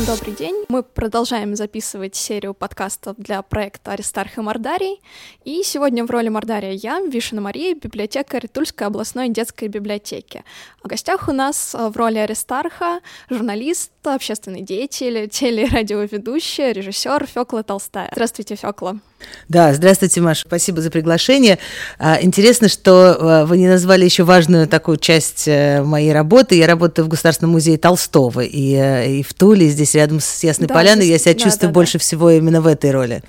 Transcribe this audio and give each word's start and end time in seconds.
Всем 0.00 0.16
добрый 0.16 0.34
день. 0.34 0.64
Мы 0.68 0.82
продолжаем 0.82 1.54
записывать 1.54 2.16
серию 2.16 2.54
подкастов 2.54 3.16
для 3.18 3.42
проекта 3.42 3.92
«Аристарх 3.92 4.38
и 4.38 4.40
Мордарий». 4.40 5.02
И 5.44 5.62
сегодня 5.62 6.06
в 6.06 6.10
роли 6.10 6.30
Мордария 6.30 6.72
я, 6.72 7.00
Вишина 7.00 7.42
Мария, 7.42 7.74
библиотекарь 7.74 8.48
Тульской 8.48 8.86
областной 8.86 9.28
детской 9.28 9.68
библиотеки. 9.68 10.42
В 10.82 10.88
гостях 10.88 11.28
у 11.28 11.32
нас 11.32 11.74
в 11.74 11.94
роли 11.98 12.16
Аристарха 12.16 13.00
журналист, 13.28 13.90
общественный 14.02 14.62
деятель, 14.62 15.28
телерадиоведущая, 15.30 16.72
режиссер 16.72 17.26
Фёкла 17.26 17.62
Толстая. 17.62 18.08
Здравствуйте, 18.12 18.54
Фёкла. 18.54 19.00
Да, 19.48 19.74
здравствуйте, 19.74 20.20
Маша, 20.20 20.44
спасибо 20.46 20.80
за 20.80 20.90
приглашение. 20.90 21.58
А, 21.98 22.18
интересно, 22.22 22.68
что 22.68 23.16
а, 23.18 23.46
вы 23.46 23.58
не 23.58 23.68
назвали 23.68 24.04
еще 24.04 24.22
важную 24.22 24.66
такую 24.66 24.96
часть 24.96 25.46
э, 25.46 25.82
моей 25.82 26.12
работы. 26.12 26.54
Я 26.54 26.66
работаю 26.66 27.04
в 27.04 27.08
Государственном 27.08 27.52
музее 27.52 27.76
Толстого, 27.76 28.40
и, 28.40 28.74
э, 28.74 29.18
и 29.18 29.22
в 29.22 29.34
Туле, 29.34 29.68
здесь 29.68 29.94
рядом 30.00 30.20
с 30.20 30.42
Ясной 30.42 30.68
да, 30.68 30.74
Поляной, 30.74 31.06
я 31.06 31.18
себя 31.18 31.34
да, 31.34 31.40
чувствую 31.40 31.68
да, 31.68 31.74
больше 31.74 31.94
да. 31.94 31.98
всего 32.00 32.30
именно 32.30 32.60
в 32.60 32.66
этой 32.66 32.90
роли. 32.90 33.22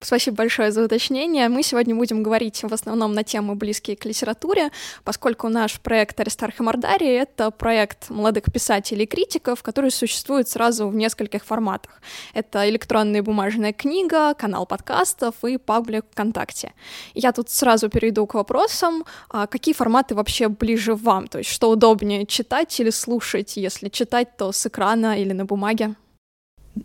Спасибо 0.00 0.36
большое 0.36 0.72
за 0.72 0.84
уточнение. 0.84 1.48
Мы 1.48 1.62
сегодня 1.62 1.94
будем 1.94 2.22
говорить 2.22 2.62
в 2.62 2.72
основном 2.72 3.14
на 3.14 3.24
темы, 3.24 3.54
близкие 3.54 3.96
к 3.96 4.04
литературе, 4.04 4.70
поскольку 5.04 5.48
наш 5.48 5.80
проект 5.80 6.20
«Аристарх 6.20 6.60
и 6.60 6.62
Мордарий»— 6.62 7.08
это 7.22 7.50
проект 7.50 8.10
молодых 8.10 8.44
писателей 8.52 9.04
и 9.04 9.06
критиков, 9.06 9.62
который 9.62 9.90
существует 9.90 10.48
сразу 10.48 10.88
в 10.88 10.94
нескольких 10.94 11.44
форматах. 11.44 12.00
Это 12.34 12.68
электронная 12.68 13.20
и 13.20 13.22
бумажная 13.22 13.72
книга, 13.72 14.34
канал 14.34 14.66
подкастов 14.66 15.34
и 15.44 15.56
паблик 15.56 16.04
ВКонтакте. 16.12 16.72
Я 17.14 17.32
тут 17.32 17.48
сразу 17.50 17.88
перейду 17.88 18.26
к 18.26 18.34
вопросам. 18.34 19.04
А 19.30 19.46
какие 19.46 19.74
форматы 19.74 20.14
вообще 20.14 20.48
ближе 20.48 20.94
вам? 20.94 21.26
То 21.26 21.38
есть 21.38 21.50
что 21.50 21.70
удобнее, 21.70 22.26
читать 22.26 22.78
или 22.80 22.90
слушать? 22.90 23.56
Если 23.56 23.88
читать, 23.88 24.36
то 24.36 24.52
с 24.52 24.66
экрана 24.66 25.20
или 25.20 25.32
на 25.32 25.44
бумаге? 25.44 25.94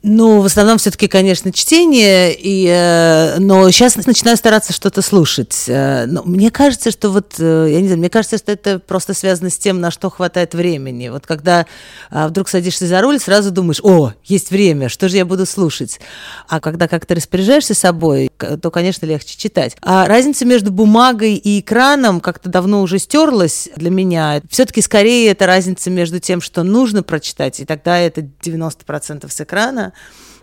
Ну, 0.03 0.39
в 0.39 0.45
основном 0.45 0.77
все-таки, 0.77 1.07
конечно, 1.07 1.51
чтение, 1.51 2.33
и, 2.33 2.65
э, 2.65 3.39
но 3.39 3.69
сейчас 3.71 3.97
начинаю 3.97 4.37
стараться 4.37 4.71
что-то 4.71 5.01
слушать. 5.01 5.65
Э, 5.67 6.05
но 6.05 6.23
мне 6.23 6.49
кажется, 6.49 6.91
что 6.91 7.09
вот, 7.09 7.35
э, 7.39 7.67
я 7.69 7.81
не 7.81 7.87
знаю, 7.87 7.99
мне 7.99 8.09
кажется, 8.09 8.37
что 8.37 8.53
это 8.53 8.79
просто 8.79 9.13
связано 9.13 9.49
с 9.49 9.57
тем, 9.57 9.81
на 9.81 9.91
что 9.91 10.09
хватает 10.09 10.53
времени. 10.53 11.09
Вот 11.09 11.27
когда 11.27 11.65
э, 12.09 12.27
вдруг 12.27 12.47
садишься 12.47 12.87
за 12.87 13.01
руль, 13.01 13.19
сразу 13.19 13.51
думаешь, 13.51 13.81
о, 13.83 14.13
есть 14.23 14.49
время, 14.49 14.87
что 14.87 15.09
же 15.09 15.17
я 15.17 15.25
буду 15.25 15.45
слушать? 15.45 15.99
А 16.47 16.61
когда 16.61 16.87
как-то 16.87 17.13
распоряжаешься 17.13 17.73
собой, 17.73 18.31
то, 18.37 18.71
конечно, 18.71 19.05
легче 19.05 19.37
читать. 19.37 19.75
А 19.81 20.07
разница 20.07 20.45
между 20.45 20.71
бумагой 20.71 21.35
и 21.35 21.59
экраном 21.59 22.21
как-то 22.21 22.49
давно 22.49 22.81
уже 22.81 22.97
стерлась 22.97 23.69
для 23.75 23.89
меня. 23.89 24.41
Все-таки 24.49 24.81
скорее 24.81 25.31
это 25.31 25.45
разница 25.45 25.89
между 25.89 26.19
тем, 26.19 26.39
что 26.39 26.63
нужно 26.63 27.03
прочитать, 27.03 27.59
и 27.59 27.65
тогда 27.65 27.99
это 27.99 28.21
90% 28.21 29.29
с 29.29 29.41
экрана, 29.41 29.80
экрана, 29.81 29.93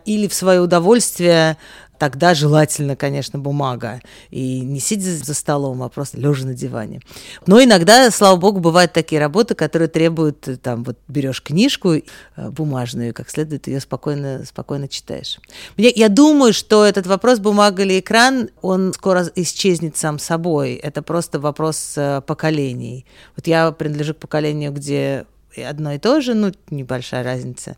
или 0.04 0.26
в 0.26 0.34
свое 0.34 0.60
удовольствие 0.60 1.56
тогда 1.98 2.32
желательно, 2.32 2.94
конечно, 2.94 3.40
бумага. 3.40 4.00
И 4.30 4.60
не 4.60 4.78
сидя 4.78 5.10
за 5.16 5.34
столом, 5.34 5.82
а 5.82 5.88
просто 5.88 6.16
лежа 6.16 6.46
на 6.46 6.54
диване. 6.54 7.00
Но 7.46 7.60
иногда, 7.60 8.08
слава 8.12 8.36
богу, 8.36 8.60
бывают 8.60 8.92
такие 8.92 9.20
работы, 9.20 9.56
которые 9.56 9.88
требуют, 9.88 10.48
там, 10.62 10.84
вот 10.84 10.96
берешь 11.08 11.42
книжку 11.42 11.94
э, 11.94 12.02
бумажную, 12.50 13.12
как 13.12 13.28
следует, 13.28 13.66
ее 13.66 13.80
спокойно, 13.80 14.44
спокойно 14.46 14.86
читаешь. 14.86 15.40
Мне, 15.76 15.90
я 15.90 16.08
думаю, 16.08 16.52
что 16.52 16.84
этот 16.84 17.08
вопрос, 17.08 17.40
бумага 17.40 17.82
или 17.82 17.98
экран, 17.98 18.48
он 18.62 18.92
скоро 18.92 19.28
исчезнет 19.34 19.96
сам 19.96 20.20
собой. 20.20 20.74
Это 20.74 21.02
просто 21.02 21.40
вопрос 21.40 21.94
э, 21.96 22.22
поколений. 22.24 23.06
Вот 23.36 23.48
я 23.48 23.72
принадлежу 23.72 24.14
к 24.14 24.18
поколению, 24.18 24.70
где 24.70 25.26
одно 25.56 25.92
и 25.92 25.98
то 25.98 26.20
же, 26.20 26.34
ну, 26.34 26.52
небольшая 26.70 27.22
разница, 27.22 27.76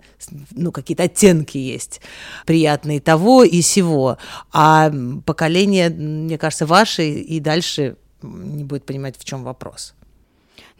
ну, 0.52 0.72
какие-то 0.72 1.04
оттенки 1.04 1.58
есть 1.58 2.00
приятные 2.46 3.00
того 3.00 3.44
и 3.44 3.60
сего, 3.62 4.18
а 4.52 4.92
поколение, 5.24 5.90
мне 5.90 6.38
кажется, 6.38 6.66
ваше 6.66 7.08
и 7.08 7.40
дальше 7.40 7.96
не 8.22 8.64
будет 8.64 8.84
понимать, 8.84 9.16
в 9.18 9.24
чем 9.24 9.44
вопрос. 9.44 9.94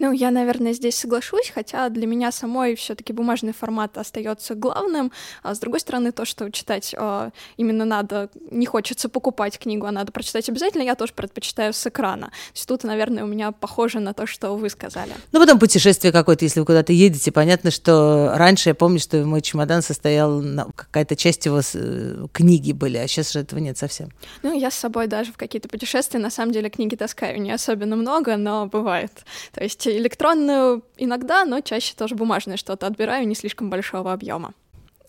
Ну, 0.01 0.13
я, 0.13 0.31
наверное, 0.31 0.73
здесь 0.73 0.97
соглашусь, 0.97 1.53
хотя 1.55 1.91
для 1.91 2.07
меня 2.07 2.33
самой 2.33 2.75
все-таки 2.75 3.13
бумажный 3.13 3.53
формат 3.53 3.99
остается 3.99 4.55
главным. 4.55 5.13
А 5.43 5.55
с 5.55 5.59
другой 5.59 5.81
стороны, 5.81 6.11
то, 6.11 6.25
что 6.25 6.51
читать 6.51 6.95
э, 6.97 7.31
именно 7.59 7.85
надо, 7.85 8.31
не 8.51 8.65
хочется 8.65 9.11
покупать 9.11 9.59
книгу, 9.59 9.85
а 9.85 9.93
надо 9.93 10.11
прочитать 10.11 10.49
обязательно, 10.49 10.83
я 10.83 10.95
тоже 10.95 11.13
предпочитаю 11.13 11.75
с 11.75 11.87
экрана. 11.87 12.29
То 12.29 12.55
есть 12.55 12.67
тут, 12.67 12.83
наверное, 12.85 13.25
у 13.25 13.27
меня 13.27 13.53
похоже 13.53 14.01
на 14.01 14.15
то, 14.15 14.27
что 14.27 14.57
вы 14.57 14.71
сказали. 14.71 15.13
Ну, 15.33 15.39
потом 15.39 15.59
путешествие 15.59 16.15
какое-то, 16.15 16.47
если 16.47 16.61
вы 16.61 16.67
куда-то 16.67 16.95
едете, 16.95 17.31
понятно, 17.31 17.71
что 17.71 18.33
раньше 18.37 18.71
я 18.71 18.75
помню, 18.75 19.01
что 19.01 19.23
мой 19.27 19.43
чемодан 19.43 19.83
состоял, 19.83 20.43
какая-то 20.77 21.15
часть 21.15 21.45
его 21.45 21.61
э, 21.75 22.27
книги 22.33 22.73
были, 22.73 22.97
а 22.97 23.07
сейчас 23.07 23.33
же 23.33 23.41
этого 23.41 23.61
нет 23.61 23.77
совсем. 23.77 24.09
Ну, 24.43 24.59
я 24.59 24.71
с 24.71 24.77
собой 24.77 25.09
даже 25.09 25.31
в 25.31 25.37
какие-то 25.37 25.69
путешествия, 25.69 26.21
на 26.21 26.31
самом 26.31 26.53
деле, 26.53 26.71
книги 26.71 26.97
таскаю 26.97 27.39
не 27.43 27.53
особенно 27.53 27.97
много, 27.97 28.39
но 28.39 28.65
бывает. 28.65 29.13
То 29.53 29.63
есть 29.63 29.90
электронную 29.99 30.85
иногда, 30.97 31.45
но 31.45 31.61
чаще 31.61 31.95
тоже 31.97 32.15
бумажное 32.15 32.57
что-то 32.57 32.87
отбираю 32.87 33.27
не 33.27 33.35
слишком 33.35 33.71
большого 33.71 34.13
объема. 34.13 34.55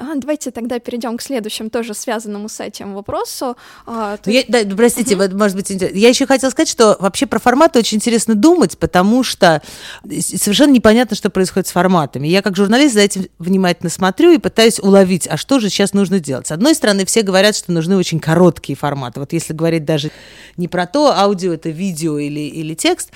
А, 0.02 0.16
давайте 0.16 0.50
тогда 0.50 0.80
перейдем 0.80 1.16
к 1.18 1.22
следующему, 1.22 1.70
тоже 1.70 1.94
связанному 1.94 2.50
с 2.50 2.60
этим 2.60 2.96
вопросу. 2.96 3.56
А, 3.86 4.18
я, 4.26 4.44
да, 4.48 4.60
простите, 4.76 5.14
uh-huh. 5.14 5.38
может 5.38 5.56
быть, 5.56 5.70
я 5.70 6.10
еще 6.10 6.26
хотела 6.26 6.50
сказать, 6.50 6.70
что 6.70 6.98
вообще 7.00 7.28
про 7.28 7.40
форматы 7.40 7.78
очень 7.78 7.98
интересно 7.98 8.34
думать, 8.34 8.80
потому 8.80 9.22
что 9.22 9.62
совершенно 10.04 10.72
непонятно, 10.72 11.16
что 11.16 11.30
происходит 11.30 11.68
с 11.68 11.72
форматами. 11.72 12.28
Я 12.28 12.42
как 12.42 12.56
журналист 12.56 12.96
за 12.96 13.02
этим 13.02 13.28
внимательно 13.38 13.92
смотрю 13.92 14.32
и 14.32 14.40
пытаюсь 14.40 14.80
уловить, 14.80 15.28
а 15.28 15.38
что 15.38 15.60
же 15.60 15.70
сейчас 15.70 15.94
нужно 15.94 16.20
делать. 16.20 16.48
С 16.48 16.52
одной 16.52 16.74
стороны, 16.74 17.06
все 17.06 17.22
говорят, 17.22 17.56
что 17.56 17.72
нужны 17.72 17.96
очень 17.96 18.20
короткие 18.20 18.76
форматы. 18.76 19.20
Вот 19.20 19.34
если 19.34 19.54
говорить 19.54 19.86
даже 19.86 20.10
не 20.58 20.68
про 20.68 20.88
то, 20.88 21.16
аудио 21.16 21.54
это 21.54 21.70
видео 21.70 22.18
или, 22.18 22.40
или 22.40 22.74
текст, 22.74 23.12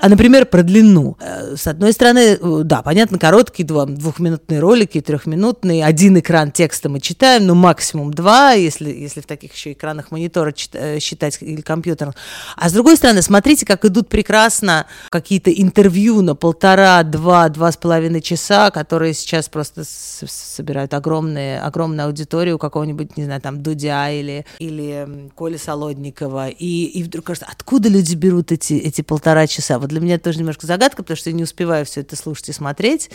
а, 0.00 0.08
например, 0.08 0.46
про 0.46 0.64
длину. 0.64 1.16
Э, 1.20 1.54
с 1.56 1.68
одной 1.68 1.92
стороны, 1.92 2.38
э, 2.40 2.60
да, 2.64 2.82
понятно, 2.82 3.20
короткие 3.20 3.64
двухминутные 3.64 4.58
ролики, 4.58 5.00
трехминутные, 5.00 5.84
один 5.84 6.18
экран 6.24 6.50
текста 6.50 6.88
мы 6.88 7.00
читаем, 7.00 7.46
ну, 7.46 7.54
максимум 7.54 8.12
два, 8.12 8.52
если, 8.52 8.90
если 8.90 9.20
в 9.20 9.26
таких 9.26 9.52
еще 9.52 9.72
экранах 9.72 10.10
монитора 10.10 10.54
э, 10.72 10.98
считать 10.98 11.38
или 11.40 11.60
компьютер. 11.60 12.14
А 12.56 12.68
с 12.68 12.72
другой 12.72 12.96
стороны, 12.96 13.20
смотрите, 13.20 13.66
как 13.66 13.84
идут 13.84 14.08
прекрасно 14.08 14.86
какие-то 15.10 15.52
интервью 15.52 16.22
на 16.22 16.34
полтора, 16.34 17.02
два, 17.02 17.48
два 17.50 17.70
с 17.70 17.76
половиной 17.76 18.22
часа, 18.22 18.70
которые 18.70 19.12
сейчас 19.12 19.48
просто 19.48 19.82
собирают 19.84 20.94
огромные, 20.94 21.60
огромную 21.60 22.06
аудиторию 22.06 22.58
какого-нибудь, 22.58 23.16
не 23.16 23.24
знаю, 23.24 23.40
там, 23.42 23.62
Дудя 23.62 24.10
или, 24.10 24.46
или 24.58 25.30
Коли 25.34 25.58
Солодникова. 25.58 26.48
И, 26.48 26.84
и 26.86 27.02
вдруг 27.02 27.26
кажется, 27.26 27.48
откуда 27.50 27.90
люди 27.90 28.14
берут 28.14 28.50
эти, 28.50 28.74
эти 28.74 29.02
полтора 29.02 29.46
часа? 29.46 29.78
Вот 29.78 29.90
для 29.90 30.00
меня 30.00 30.14
это 30.14 30.24
тоже 30.24 30.38
немножко 30.38 30.66
загадка, 30.66 31.02
потому 31.02 31.18
что 31.18 31.28
я 31.28 31.36
не 31.36 31.42
успеваю 31.42 31.84
все 31.84 32.00
это 32.00 32.16
слушать 32.16 32.48
и 32.48 32.52
смотреть. 32.52 33.10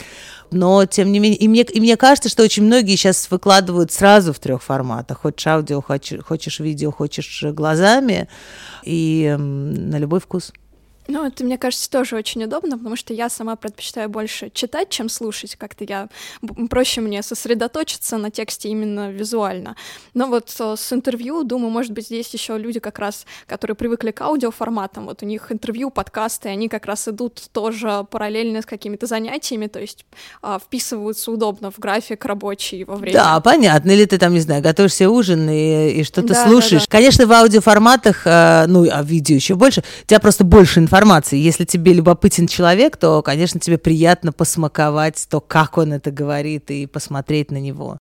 Но, 0.51 0.85
тем 0.85 1.11
не 1.11 1.19
менее, 1.19 1.39
и 1.39 1.47
мне, 1.47 1.63
и 1.63 1.79
мне 1.79 1.97
кажется, 1.97 2.29
что 2.29 2.43
очень 2.43 2.63
многие 2.63 2.98
сейчас 2.99 3.31
выкладывают 3.31 3.91
сразу 3.91 4.33
в 4.33 4.39
трех 4.39 4.61
форматах. 4.61 5.21
Хочешь 5.21 5.47
аудио, 5.47 5.81
хочешь, 5.81 6.23
хочешь 6.23 6.59
видео, 6.59 6.91
хочешь 6.91 7.43
глазами. 7.43 8.27
И 8.83 9.35
на 9.37 9.97
любой 9.97 10.19
вкус. 10.19 10.51
Ну, 11.09 11.25
это, 11.25 11.43
мне 11.43 11.57
кажется, 11.57 11.89
тоже 11.89 12.15
очень 12.15 12.43
удобно, 12.43 12.77
потому 12.77 12.95
что 12.95 13.13
я 13.13 13.29
сама 13.29 13.55
предпочитаю 13.55 14.09
больше 14.09 14.51
читать, 14.53 14.89
чем 14.89 15.09
слушать. 15.09 15.55
Как-то 15.55 15.83
я 15.83 16.07
проще 16.69 17.01
мне 17.01 17.23
сосредоточиться 17.23 18.17
на 18.17 18.29
тексте 18.29 18.69
именно 18.69 19.09
визуально. 19.09 19.75
Но 20.13 20.27
вот 20.27 20.55
э, 20.59 20.75
с 20.77 20.93
интервью, 20.93 21.43
думаю, 21.43 21.71
может 21.71 21.93
быть, 21.93 22.05
здесь 22.05 22.31
еще 22.31 22.59
люди 22.59 22.79
как 22.79 22.99
раз, 22.99 23.25
которые 23.47 23.75
привыкли 23.75 24.11
к 24.11 24.21
аудиоформатам, 24.21 25.05
вот 25.05 25.23
у 25.23 25.25
них 25.25 25.51
интервью, 25.51 25.89
подкасты, 25.89 26.49
они 26.49 26.69
как 26.69 26.85
раз 26.85 27.07
идут 27.07 27.41
тоже 27.51 28.05
параллельно 28.11 28.61
с 28.61 28.67
какими-то 28.67 29.07
занятиями, 29.07 29.65
то 29.65 29.79
есть 29.79 30.05
а, 30.43 30.59
вписываются 30.59 31.31
удобно 31.31 31.71
в 31.71 31.79
график 31.79 32.23
рабочий 32.25 32.83
во 32.83 32.97
время. 32.97 33.17
Да, 33.17 33.39
понятно. 33.39 33.89
Или 33.89 34.05
ты 34.05 34.19
там, 34.19 34.33
не 34.33 34.41
знаю, 34.41 34.61
готовишь 34.61 34.93
себе 34.93 35.09
ужин 35.09 35.49
и, 35.49 35.89
и 35.89 36.03
что-то 36.03 36.33
да, 36.35 36.47
слушаешь. 36.47 36.83
Да, 36.83 36.87
да. 36.87 36.97
Конечно, 36.97 37.25
в 37.25 37.31
аудиоформатах, 37.31 38.27
э, 38.27 38.65
ну, 38.67 38.87
а 38.91 39.01
в 39.01 39.07
видео 39.07 39.35
еще 39.35 39.55
больше, 39.55 39.81
у 40.03 40.05
тебя 40.05 40.19
просто 40.19 40.43
больше 40.43 40.79
информации 40.79 40.98
информации. 40.99 41.37
Если 41.37 41.63
тебе 41.63 41.93
любопытен 41.93 42.47
человек, 42.47 42.97
то, 42.97 43.21
конечно, 43.21 43.59
тебе 43.59 43.77
приятно 43.77 44.33
посмаковать 44.33 45.27
то, 45.29 45.39
как 45.39 45.77
он 45.77 45.93
это 45.93 46.11
говорит, 46.11 46.71
и 46.71 46.87
посмотреть 46.87 47.51
на 47.51 47.57
него. 47.57 47.97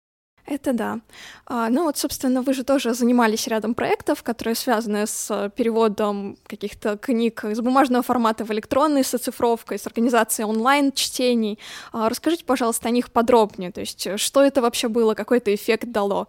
Это 0.47 0.73
да. 0.73 1.01
А, 1.45 1.69
ну 1.69 1.83
вот, 1.83 1.97
собственно, 1.97 2.41
вы 2.41 2.53
же 2.53 2.63
тоже 2.63 2.93
занимались 2.93 3.47
рядом 3.47 3.75
проектов, 3.75 4.23
которые 4.23 4.55
связаны 4.55 5.05
с 5.05 5.51
переводом 5.55 6.37
каких-то 6.47 6.97
книг 6.97 7.43
из 7.43 7.59
бумажного 7.59 8.01
формата 8.01 8.45
в 8.45 8.51
электронный, 8.51 9.03
с 9.03 9.13
оцифровкой, 9.13 9.77
с 9.77 9.85
организацией 9.85 10.45
онлайн-чтений. 10.47 11.59
А, 11.91 12.09
расскажите, 12.09 12.45
пожалуйста, 12.45 12.87
о 12.87 12.91
них 12.91 13.11
подробнее. 13.11 13.71
То 13.71 13.81
есть, 13.81 14.07
что 14.19 14.41
это 14.41 14.61
вообще 14.61 14.87
было, 14.87 15.13
какой 15.13 15.37
это 15.37 15.53
эффект 15.53 15.91
дало? 15.91 16.27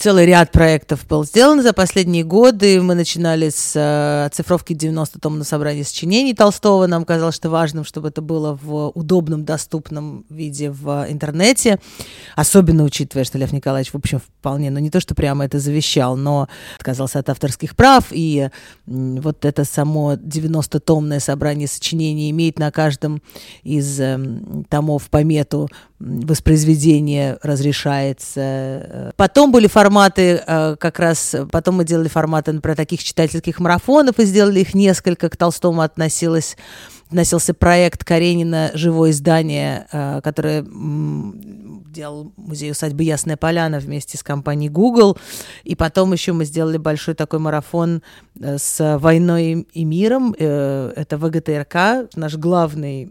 Целый 0.00 0.26
ряд 0.26 0.52
проектов 0.52 1.06
был 1.06 1.24
сделан 1.24 1.62
за 1.62 1.72
последние 1.72 2.24
годы. 2.24 2.80
Мы 2.80 2.94
начинали 2.94 3.50
с 3.50 3.74
э, 3.74 4.26
оцифровки 4.26 4.72
90 4.72 5.18
томного 5.20 5.44
собрания 5.44 5.84
сочинений 5.84 6.34
Толстого. 6.34 6.86
Нам 6.86 7.04
казалось, 7.04 7.34
что 7.34 7.50
важным, 7.50 7.84
чтобы 7.84 8.08
это 8.08 8.22
было 8.22 8.58
в 8.60 8.90
удобном, 8.94 9.44
доступном 9.44 10.24
виде 10.30 10.70
в 10.70 11.06
интернете. 11.08 11.80
Особенно 12.36 12.84
учитывая, 12.84 13.24
что 13.24 13.38
Лев 13.38 13.52
Николаевич, 13.52 13.92
в 13.92 13.96
общем, 13.96 14.20
вполне, 14.20 14.70
ну 14.70 14.78
не 14.78 14.88
то, 14.88 15.00
что 15.00 15.14
прямо 15.16 15.44
это 15.44 15.58
завещал, 15.58 16.16
но 16.16 16.48
отказался 16.78 17.18
от 17.18 17.28
авторских 17.28 17.74
прав. 17.74 18.06
И 18.10 18.48
вот 18.86 19.44
это 19.44 19.64
само 19.64 20.14
90-томное 20.14 21.20
собрание 21.20 21.66
сочинений 21.66 22.30
имеет 22.30 22.58
на 22.58 22.70
каждом 22.70 23.20
из 23.64 24.00
э, 24.00 24.18
томов 24.68 25.10
помету 25.10 25.68
воспроизведение 25.98 27.38
разрешается. 27.42 29.12
Потом 29.16 29.39
были 29.48 29.66
форматы, 29.66 30.42
э, 30.46 30.76
как 30.76 30.98
раз, 30.98 31.36
потом 31.50 31.76
мы 31.76 31.84
делали 31.84 32.08
форматы, 32.08 32.52
например, 32.52 32.76
таких 32.76 33.02
читательских 33.02 33.60
марафонов 33.60 34.18
и 34.18 34.24
сделали 34.24 34.60
их 34.60 34.74
несколько. 34.74 35.28
К 35.28 35.36
Толстому 35.36 35.82
относилось 35.82 36.56
относился 37.06 37.54
проект 37.54 38.04
Каренина 38.04 38.70
«Живое 38.74 39.10
издание», 39.10 39.88
э, 39.90 40.20
которое 40.22 40.64
делал 40.64 42.32
музей 42.36 42.70
усадьбы 42.70 43.02
Ясная 43.02 43.36
Поляна 43.36 43.80
вместе 43.80 44.16
с 44.16 44.22
компанией 44.22 44.68
Google. 44.68 45.18
И 45.64 45.74
потом 45.74 46.12
еще 46.12 46.32
мы 46.32 46.44
сделали 46.44 46.76
большой 46.76 47.14
такой 47.14 47.40
марафон 47.40 48.02
э, 48.38 48.58
с 48.58 48.98
«Войной 48.98 49.66
и 49.72 49.84
миром». 49.84 50.34
Это 50.38 51.18
ВГТРК, 51.18 52.14
наш 52.14 52.36
главный 52.36 53.10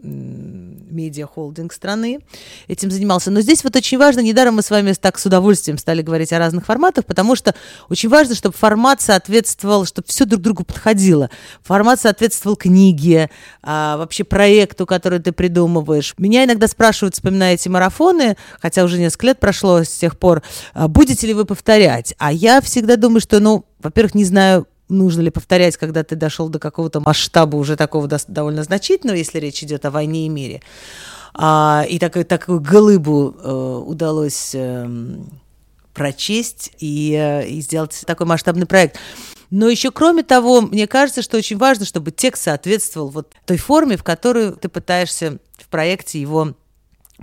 медиа-холдинг 0.90 1.72
страны, 1.72 2.20
этим 2.68 2.90
занимался. 2.90 3.30
Но 3.30 3.40
здесь 3.40 3.64
вот 3.64 3.76
очень 3.76 3.98
важно, 3.98 4.20
недаром 4.20 4.56
мы 4.56 4.62
с 4.62 4.70
вами 4.70 4.92
так 4.92 5.18
с 5.18 5.26
удовольствием 5.26 5.78
стали 5.78 6.02
говорить 6.02 6.32
о 6.32 6.38
разных 6.38 6.66
форматах, 6.66 7.04
потому 7.04 7.36
что 7.36 7.54
очень 7.88 8.08
важно, 8.08 8.34
чтобы 8.34 8.56
формат 8.56 9.00
соответствовал, 9.00 9.86
чтобы 9.86 10.08
все 10.08 10.24
друг 10.24 10.42
другу 10.42 10.64
подходило. 10.64 11.30
Формат 11.62 12.00
соответствовал 12.00 12.56
книге, 12.56 13.30
а, 13.62 13.96
вообще 13.96 14.24
проекту, 14.24 14.86
который 14.86 15.18
ты 15.20 15.32
придумываешь. 15.32 16.14
Меня 16.18 16.44
иногда 16.44 16.68
спрашивают, 16.68 17.14
вспоминая 17.14 17.54
эти 17.54 17.68
марафоны, 17.68 18.36
хотя 18.60 18.84
уже 18.84 18.98
несколько 18.98 19.26
лет 19.26 19.40
прошло 19.40 19.82
с 19.82 19.90
тех 19.90 20.18
пор, 20.18 20.42
а, 20.74 20.88
будете 20.88 21.26
ли 21.26 21.34
вы 21.34 21.44
повторять? 21.44 22.14
А 22.18 22.32
я 22.32 22.60
всегда 22.60 22.96
думаю, 22.96 23.20
что, 23.20 23.40
ну, 23.40 23.64
во-первых, 23.82 24.14
не 24.14 24.24
знаю, 24.24 24.66
нужно 24.90 25.22
ли 25.22 25.30
повторять, 25.30 25.76
когда 25.76 26.04
ты 26.04 26.16
дошел 26.16 26.48
до 26.48 26.58
какого-то 26.58 27.00
масштаба 27.00 27.56
уже 27.56 27.76
такого 27.76 28.06
до, 28.06 28.18
довольно 28.28 28.62
значительного, 28.62 29.16
если 29.16 29.38
речь 29.38 29.62
идет 29.62 29.84
о 29.86 29.90
войне 29.90 30.26
и 30.26 30.28
мире. 30.28 30.62
А, 31.34 31.84
и 31.88 31.98
так, 31.98 32.12
такую 32.26 32.60
глыбу 32.60 33.36
э, 33.38 33.82
удалось 33.86 34.50
э, 34.54 34.88
прочесть 35.94 36.72
и, 36.78 37.14
э, 37.14 37.48
и 37.48 37.60
сделать 37.60 38.02
такой 38.06 38.26
масштабный 38.26 38.66
проект. 38.66 38.98
Но 39.50 39.68
еще 39.68 39.90
кроме 39.90 40.22
того, 40.22 40.60
мне 40.60 40.86
кажется, 40.86 41.22
что 41.22 41.36
очень 41.36 41.56
важно, 41.56 41.84
чтобы 41.84 42.10
текст 42.10 42.44
соответствовал 42.44 43.08
вот 43.08 43.32
той 43.46 43.56
форме, 43.56 43.96
в 43.96 44.04
которую 44.04 44.56
ты 44.56 44.68
пытаешься 44.68 45.38
в 45.58 45.68
проекте 45.68 46.20
его 46.20 46.54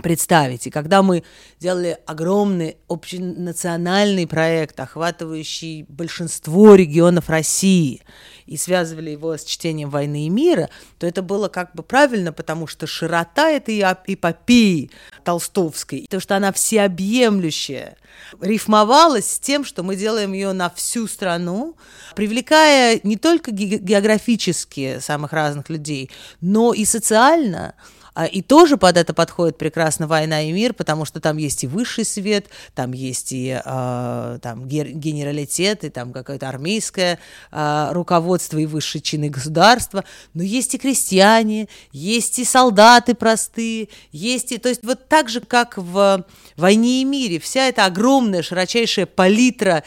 представить. 0.02 0.66
И 0.66 0.70
когда 0.70 1.02
мы 1.02 1.24
делали 1.60 1.98
огромный 2.06 2.76
общенациональный 2.88 4.26
проект, 4.26 4.78
охватывающий 4.80 5.84
большинство 5.88 6.74
регионов 6.74 7.28
России, 7.28 8.02
и 8.46 8.56
связывали 8.56 9.10
его 9.10 9.36
с 9.36 9.44
чтением 9.44 9.90
«Войны 9.90 10.26
и 10.26 10.30
мира», 10.30 10.70
то 10.98 11.06
это 11.06 11.20
было 11.20 11.48
как 11.48 11.74
бы 11.74 11.82
правильно, 11.82 12.32
потому 12.32 12.66
что 12.66 12.86
широта 12.86 13.50
этой 13.50 13.80
эпопеи 13.80 14.90
толстовской, 15.22 16.06
то, 16.08 16.18
что 16.18 16.34
она 16.34 16.50
всеобъемлющая, 16.52 17.98
рифмовалась 18.40 19.32
с 19.32 19.38
тем, 19.38 19.64
что 19.64 19.82
мы 19.82 19.96
делаем 19.96 20.32
ее 20.32 20.52
на 20.52 20.70
всю 20.70 21.06
страну, 21.06 21.76
привлекая 22.16 23.00
не 23.02 23.16
только 23.16 23.50
географически 23.50 24.98
самых 25.00 25.34
разных 25.34 25.68
людей, 25.68 26.10
но 26.40 26.72
и 26.72 26.86
социально– 26.86 27.74
и 28.26 28.42
тоже 28.42 28.76
под 28.76 28.96
это 28.96 29.14
подходит 29.14 29.58
прекрасно 29.58 30.08
«Война 30.08 30.42
и 30.42 30.50
мир», 30.50 30.74
потому 30.74 31.04
что 31.04 31.20
там 31.20 31.36
есть 31.36 31.62
и 31.62 31.68
высший 31.68 32.04
свет, 32.04 32.46
там 32.74 32.92
есть 32.92 33.32
и 33.32 33.60
э, 33.64 34.38
там, 34.42 34.66
генералитет, 34.66 35.84
и 35.84 35.88
там 35.88 36.12
какое-то 36.12 36.48
армейское 36.48 37.20
э, 37.52 37.88
руководство 37.92 38.58
и 38.58 38.66
высшие 38.66 39.02
чины 39.02 39.28
государства, 39.28 40.04
но 40.34 40.42
есть 40.42 40.74
и 40.74 40.78
крестьяне, 40.78 41.68
есть 41.92 42.40
и 42.40 42.44
солдаты 42.44 43.14
простые, 43.14 43.88
есть 44.10 44.50
и... 44.50 44.58
То 44.58 44.68
есть 44.68 44.82
вот 44.82 45.06
так 45.06 45.28
же, 45.28 45.40
как 45.40 45.78
в 45.78 46.26
«Войне 46.56 47.02
и 47.02 47.04
мире», 47.04 47.38
вся 47.38 47.68
эта 47.68 47.84
огромная, 47.84 48.42
широчайшая 48.42 49.06
палитра 49.06 49.84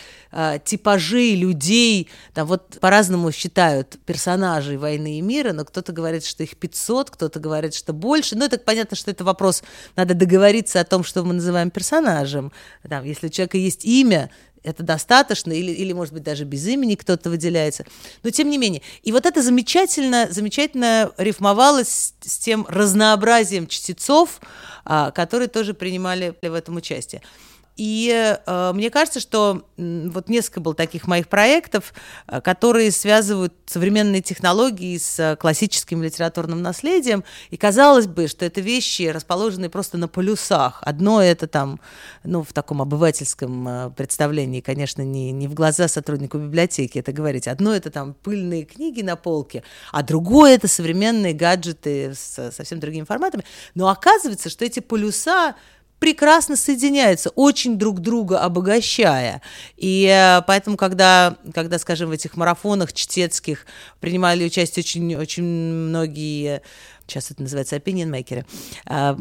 типажей 0.63 1.36
людей, 1.36 2.07
там 2.33 2.48
вот 2.48 2.80
по-разному 2.80 3.33
считают 3.33 3.98
персонажей 4.06 4.78
«Войны 4.78 5.18
и 5.18 5.22
мира», 5.22 5.51
но 5.51 5.66
кто-то 5.66 5.92
говорит, 5.92 6.24
что 6.24 6.44
их 6.44 6.56
500, 6.56 7.10
кто-то 7.10 7.42
говорит, 7.42 7.74
что 7.74 7.92
больше. 7.92 8.20
Ну, 8.29 8.45
это 8.45 8.57
понятно, 8.57 8.95
что 8.95 9.12
это 9.12 9.23
вопрос, 9.23 9.63
надо 9.95 10.13
договориться 10.13 10.79
о 10.79 10.83
том, 10.83 11.03
что 11.03 11.23
мы 11.23 11.33
называем 11.33 11.71
персонажем. 11.71 12.51
Там, 12.88 13.03
если 13.03 13.27
у 13.27 13.29
человека 13.29 13.57
есть 13.57 13.85
имя, 13.85 14.29
это 14.63 14.83
достаточно, 14.83 15.51
или, 15.51 15.71
или, 15.71 15.91
может 15.94 16.13
быть, 16.13 16.23
даже 16.23 16.45
без 16.45 16.68
имени 16.68 16.95
кто-то 16.95 17.29
выделяется. 17.29 17.85
Но 18.23 18.29
тем 18.29 18.50
не 18.50 18.57
менее. 18.57 18.81
И 19.03 19.12
вот 19.12 19.25
это 19.25 19.41
замечательно, 19.41 20.27
замечательно 20.29 21.12
рифмовалось 21.18 21.89
с, 21.89 22.13
с 22.21 22.38
тем 22.38 22.65
разнообразием 22.69 23.68
чтецов, 23.68 24.39
а, 24.85 25.12
которые 25.12 25.47
тоже 25.47 25.73
принимали 25.73 26.35
в 26.41 26.53
этом 26.53 26.75
участие. 26.75 27.21
И 27.77 28.38
э, 28.45 28.71
мне 28.73 28.89
кажется, 28.89 29.19
что 29.19 29.63
э, 29.77 30.07
вот 30.09 30.29
несколько 30.29 30.59
было 30.59 30.75
таких 30.75 31.07
моих 31.07 31.27
проектов, 31.29 31.94
э, 32.27 32.41
которые 32.41 32.91
связывают 32.91 33.53
современные 33.65 34.21
технологии 34.21 34.97
с 34.97 35.18
э, 35.19 35.35
классическим 35.38 36.03
литературным 36.03 36.62
наследием. 36.62 37.23
И 37.50 37.57
казалось 37.57 38.07
бы, 38.07 38.27
что 38.27 38.45
это 38.45 38.62
вещи, 38.62 39.03
расположенные 39.03 39.69
просто 39.69 39.97
на 39.97 40.07
полюсах. 40.07 40.79
Одно 40.83 41.21
это 41.23 41.47
там, 41.47 41.79
ну, 42.23 42.44
в 42.44 42.51
таком 42.53 42.81
обывательском 42.81 43.68
э, 43.68 43.89
представлении, 43.91 44.59
конечно, 44.59 45.01
не, 45.01 45.31
не 45.31 45.47
в 45.47 45.53
глаза 45.53 45.88
сотруднику 45.88 46.38
библиотеки 46.38 47.00
это 47.00 47.13
говорить. 47.13 47.47
Одно 47.47 47.73
это 47.73 47.89
там 47.89 48.13
пыльные 48.13 48.65
книги 48.65 49.01
на 49.01 49.15
полке, 49.15 49.63
а 49.91 50.03
другое 50.03 50.56
это 50.56 50.68
современные 50.68 51.33
гаджеты 51.33 52.13
с 52.13 52.51
совсем 52.51 52.79
другими 52.79 53.06
форматами. 53.06 53.45
Но 53.75 53.88
оказывается, 53.89 54.50
что 54.50 54.65
эти 54.65 54.81
полюса 54.81 55.56
прекрасно 56.01 56.56
соединяются, 56.56 57.30
очень 57.30 57.77
друг 57.77 58.00
друга 58.00 58.39
обогащая. 58.39 59.44
И 59.77 60.07
э, 60.07 60.42
поэтому, 60.48 60.75
когда, 60.75 61.38
когда, 61.53 61.77
скажем, 61.77 62.09
в 62.09 62.12
этих 62.12 62.36
марафонах 62.36 62.92
чтецких 62.92 63.68
принимали 64.00 64.44
участие 64.44 64.81
очень, 64.81 65.15
очень 65.15 65.44
многие, 65.44 66.63
сейчас 67.06 67.30
это 67.30 67.44
называется 67.44 67.75
opinion-мейкеры, 67.75 68.48
а, 68.87 69.16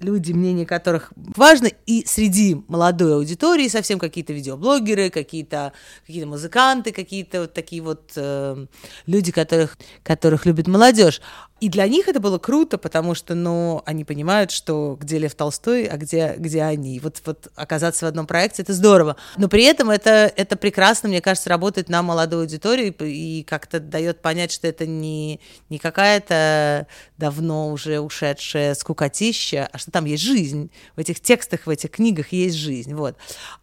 люди, 0.00 0.32
мнение 0.32 0.66
которых 0.66 1.12
важно, 1.16 1.70
и 1.86 2.04
среди 2.06 2.56
молодой 2.68 3.14
аудитории 3.14 3.68
совсем 3.68 3.98
какие-то 3.98 4.32
видеоблогеры, 4.32 5.10
какие-то 5.10 5.72
какие 6.06 6.24
музыканты, 6.24 6.92
какие-то 6.92 7.42
вот 7.42 7.54
такие 7.54 7.82
вот 7.82 8.12
э, 8.16 8.66
люди, 9.06 9.32
которых, 9.32 9.78
которых 10.02 10.46
любит 10.46 10.66
молодежь. 10.66 11.20
И 11.60 11.68
для 11.68 11.86
них 11.86 12.08
это 12.08 12.20
было 12.20 12.38
круто, 12.38 12.78
потому 12.78 13.14
что, 13.14 13.34
ну, 13.34 13.82
они 13.84 14.04
понимают, 14.04 14.50
что 14.50 14.96
где 14.98 15.18
Лев 15.18 15.34
Толстой, 15.34 15.84
а 15.84 15.98
где, 15.98 16.34
где 16.38 16.62
они. 16.62 16.98
Вот, 17.00 17.20
вот 17.26 17.48
оказаться 17.54 18.06
в 18.06 18.08
одном 18.08 18.26
проекте— 18.26 18.62
это 18.64 18.72
здорово. 18.72 19.16
Но 19.36 19.48
при 19.48 19.64
этом 19.64 19.90
это, 19.90 20.32
это 20.34 20.56
прекрасно, 20.56 21.10
мне 21.10 21.20
кажется, 21.20 21.50
работает 21.50 21.90
на 21.90 22.02
молодую 22.02 22.42
аудиторию 22.42 22.94
и 22.98 23.42
как-то 23.42 23.78
дает 23.78 24.22
понять, 24.22 24.52
что 24.52 24.68
это 24.68 24.86
не, 24.86 25.38
не 25.68 25.78
какая-то 25.78 26.86
давно 27.18 27.70
уже 27.70 28.00
ушедшая 28.00 28.74
скукотища, 28.74 29.68
а 29.70 29.76
что 29.76 29.90
там 29.90 30.06
есть 30.06 30.22
жизнь. 30.22 30.70
В 30.96 31.00
этих 31.00 31.20
текстах, 31.20 31.66
в 31.66 31.70
этих 31.70 31.90
книгах 31.90 32.32
есть 32.32 32.56
жизнь. 32.56 32.94
Вот. 32.94 33.16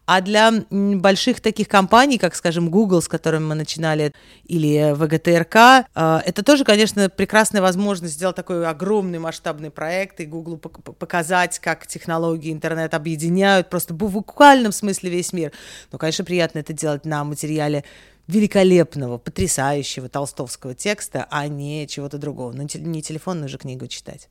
А 0.06 0.20
для 0.20 0.52
больших 0.70 1.40
таких 1.40 1.66
компаний, 1.66 2.18
как, 2.18 2.36
скажем, 2.36 2.70
Google, 2.70 3.02
с 3.02 3.08
которыми 3.08 3.46
мы 3.46 3.54
начинали, 3.56 4.12
или 4.44 4.92
ВГТРК, 4.94 5.56
э, 5.94 6.20
это 6.24 6.42
тоже, 6.44 6.64
конечно, 6.64 7.08
прекрасная 7.08 7.60
возможность 7.60 7.87
возможность 7.88 8.14
сделать 8.14 8.36
такой 8.36 8.66
огромный 8.66 9.18
масштабный 9.18 9.70
проект 9.70 10.20
и 10.20 10.26
Google 10.26 10.58
показать, 10.58 11.58
как 11.58 11.86
технологии 11.86 12.52
интернет 12.52 12.92
объединяют 12.92 13.70
просто 13.70 13.94
в 13.94 13.96
буквальном 13.96 14.72
смысле 14.72 15.08
весь 15.08 15.32
мир. 15.32 15.52
Но, 15.90 15.96
конечно, 15.96 16.22
приятно 16.22 16.58
это 16.58 16.74
делать 16.74 17.06
на 17.06 17.24
материале 17.24 17.84
великолепного, 18.26 19.16
потрясающего 19.16 20.10
толстовского 20.10 20.74
текста, 20.74 21.26
а 21.30 21.48
не 21.48 21.86
чего-то 21.86 22.18
другого. 22.18 22.52
Ну, 22.52 22.66
не 22.74 23.00
телефонную 23.00 23.48
же 23.48 23.56
книгу 23.56 23.86
читать. 23.86 24.28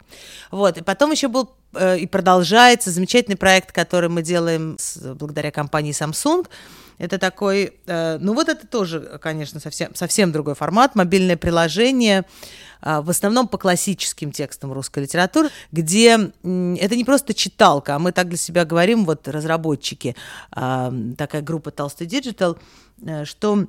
Вот. 0.51 0.77
И 0.77 0.83
потом 0.83 1.11
еще 1.11 1.27
был 1.27 1.49
э, 1.73 1.97
и 1.97 2.05
продолжается 2.05 2.91
замечательный 2.91 3.37
проект, 3.37 3.71
который 3.71 4.09
мы 4.09 4.21
делаем 4.21 4.75
с, 4.77 4.97
благодаря 5.15 5.49
компании 5.49 5.93
Samsung. 5.93 6.45
Это 6.97 7.19
такой, 7.19 7.73
э, 7.85 8.17
ну 8.19 8.33
вот 8.33 8.49
это 8.49 8.65
тоже, 8.65 9.19
конечно, 9.21 9.59
совсем, 9.59 9.93
совсем 9.93 10.31
другой 10.31 10.55
формат, 10.55 10.95
мобильное 10.95 11.37
приложение, 11.37 12.25
э, 12.81 13.01
в 13.01 13.09
основном 13.09 13.47
по 13.47 13.57
классическим 13.57 14.31
текстам 14.31 14.73
русской 14.73 15.03
литературы, 15.03 15.49
где 15.71 16.17
э, 16.17 16.75
это 16.79 16.95
не 16.95 17.03
просто 17.03 17.33
читалка, 17.35 17.95
а 17.95 17.99
мы 17.99 18.11
так 18.11 18.29
для 18.29 18.37
себя 18.37 18.65
говорим, 18.65 19.05
вот 19.05 19.27
разработчики, 19.27 20.15
э, 20.55 20.91
такая 21.17 21.41
группа 21.43 21.69
Толстой 21.69 22.07
Digital, 22.07 22.57
э, 23.05 23.25
что 23.25 23.67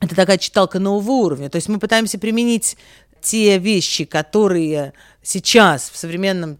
это 0.00 0.16
такая 0.16 0.38
читалка 0.38 0.80
нового 0.80 1.12
уровня. 1.12 1.50
То 1.50 1.56
есть 1.56 1.68
мы 1.68 1.78
пытаемся 1.78 2.18
применить 2.18 2.76
те 3.20 3.58
вещи, 3.58 4.04
которые 4.04 4.94
сейчас 5.22 5.90
в 5.90 5.96
современном 5.96 6.58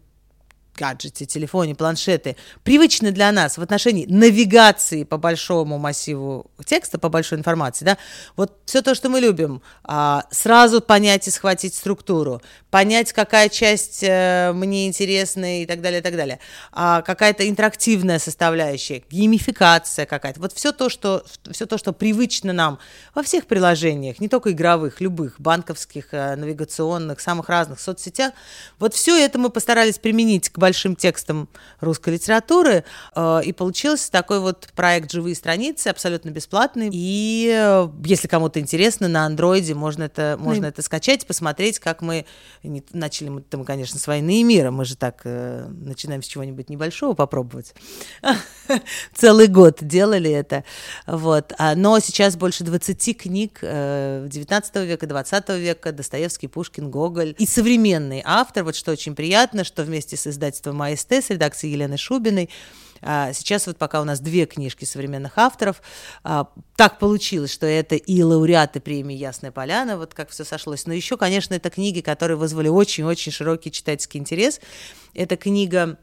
гаджете, 0.79 1.27
телефоне, 1.27 1.75
планшеты, 1.75 2.37
привычны 2.63 3.11
для 3.11 3.33
нас 3.33 3.59
в 3.59 3.63
отношении 3.63 4.07
навигации 4.07 5.05
по 5.05 5.17
большому 5.17 5.79
массиву 5.79 6.51
текста, 6.65 6.99
по 6.99 7.09
большой 7.09 7.39
информации, 7.39 7.85
да, 7.85 7.99
вот 8.37 8.59
все 8.65 8.83
то, 8.83 8.95
что 8.95 9.09
мы 9.09 9.21
любим, 9.21 9.63
а, 9.85 10.25
сразу 10.31 10.81
понять 10.81 11.27
и 11.27 11.31
схватить 11.31 11.75
структуру, 11.75 12.41
понять, 12.71 13.13
какая 13.13 13.49
часть 13.49 14.03
э, 14.03 14.53
мне 14.55 14.87
интересна 14.87 15.63
и 15.63 15.67
так 15.67 15.81
далее, 15.81 16.01
и 16.01 16.03
так 16.03 16.17
далее, 16.17 16.39
а, 16.73 17.03
какая-то 17.03 17.49
интерактивная 17.49 18.19
составляющая, 18.19 19.03
геймификация 19.11 20.07
какая-то, 20.07 20.41
вот 20.41 20.53
все 20.53 20.73
то, 20.73 20.89
что, 20.89 21.25
все 21.51 21.67
то, 21.67 21.79
что 21.79 21.93
привычно 21.93 22.53
нам 22.53 22.79
во 23.15 23.23
всех 23.23 23.47
приложениях, 23.47 24.21
не 24.21 24.29
только 24.29 24.53
игровых, 24.53 25.01
любых, 25.01 25.41
банковских, 25.41 26.09
э, 26.13 26.37
навигационных, 26.37 27.21
самых 27.21 27.49
разных 27.49 27.81
соцсетях, 27.81 28.33
вот 28.79 28.95
все 28.95 29.17
это 29.17 29.39
мы 29.39 29.51
постарались 29.51 29.99
применить 29.99 30.51
к 30.51 30.59
большим 30.69 30.97
текстом 30.97 31.49
русской 31.81 32.11
литературы, 32.11 32.85
э, 33.15 33.41
и 33.43 33.53
получился 33.55 34.13
такой 34.13 34.39
вот 34.39 34.69
проект 34.77 35.11
«Живые 35.11 35.35
страницы», 35.35 35.89
абсолютно 35.89 36.29
бесплатный, 36.29 36.91
и 36.93 37.51
э, 37.51 37.89
если 38.05 38.29
кому-то 38.29 38.61
интересно, 38.61 39.09
на 39.09 39.25
андроиде 39.25 39.75
можно 39.75 40.05
это, 40.05 40.37
можно 40.39 40.67
mm. 40.67 40.69
это 40.69 40.83
скачать, 40.83 41.27
посмотреть, 41.27 41.79
как 41.79 42.03
мы, 42.03 42.27
начали 42.93 43.31
мы 43.31 43.41
там, 43.41 43.65
конечно, 43.65 43.99
с 43.99 44.07
«Войны 44.07 44.41
и 44.41 44.45
мира», 44.45 44.71
мы 44.71 44.85
же 44.85 44.95
так 44.95 45.23
э, 45.25 45.67
начинаем 45.71 46.23
с 46.23 46.27
чего-нибудь 46.27 46.69
небольшого 46.69 47.15
попробовать. 47.15 47.75
Целый 49.15 49.47
год 49.47 49.79
делали 49.81 50.31
это, 50.31 50.65
вот, 51.07 51.55
а, 51.57 51.75
но 51.77 51.99
сейчас 52.01 52.37
больше 52.37 52.63
20 52.63 53.17
книг 53.17 53.61
э, 53.63 54.27
19 54.29 54.77
века, 54.77 55.07
20 55.07 55.49
века, 55.49 55.93
Достоевский, 55.93 56.47
Пушкин, 56.47 56.91
Гоголь, 56.91 57.35
и 57.39 57.47
современный 57.47 58.21
автор, 58.23 58.65
вот 58.65 58.77
что 58.77 58.93
очень 58.93 59.15
приятно, 59.15 59.65
что 59.65 59.83
вместе 59.83 60.19
с 60.19 60.27
издательством 60.27 60.58
издательством 60.59 60.83
АСТ 60.83 61.13
с 61.13 61.65
Елены 61.65 61.97
Шубиной. 61.97 62.51
А, 63.01 63.33
сейчас 63.33 63.67
вот 63.69 63.77
пока 63.77 64.01
у 64.01 64.05
нас 64.05 64.19
две 64.19 64.45
книжки 64.47 64.85
современных 64.85 65.39
авторов. 65.39 65.81
А, 66.25 66.49
так 66.77 66.99
получилось, 66.99 67.53
что 67.53 67.67
это 67.67 67.95
и 67.95 68.23
лауреаты 68.23 68.81
премии 68.81 69.17
«Ясная 69.17 69.53
поляна», 69.53 69.97
вот 69.97 70.15
как 70.15 70.31
все 70.31 70.45
сошлось. 70.45 70.87
Но 70.87 70.93
еще, 70.93 71.17
конечно, 71.17 71.55
это 71.55 71.71
книги, 71.71 72.01
которые 72.01 72.37
вызвали 72.37 72.69
очень-очень 72.69 73.31
широкий 73.31 73.71
читательский 73.71 74.19
интерес. 74.19 74.61
Это 75.15 75.37
книга, 75.37 75.97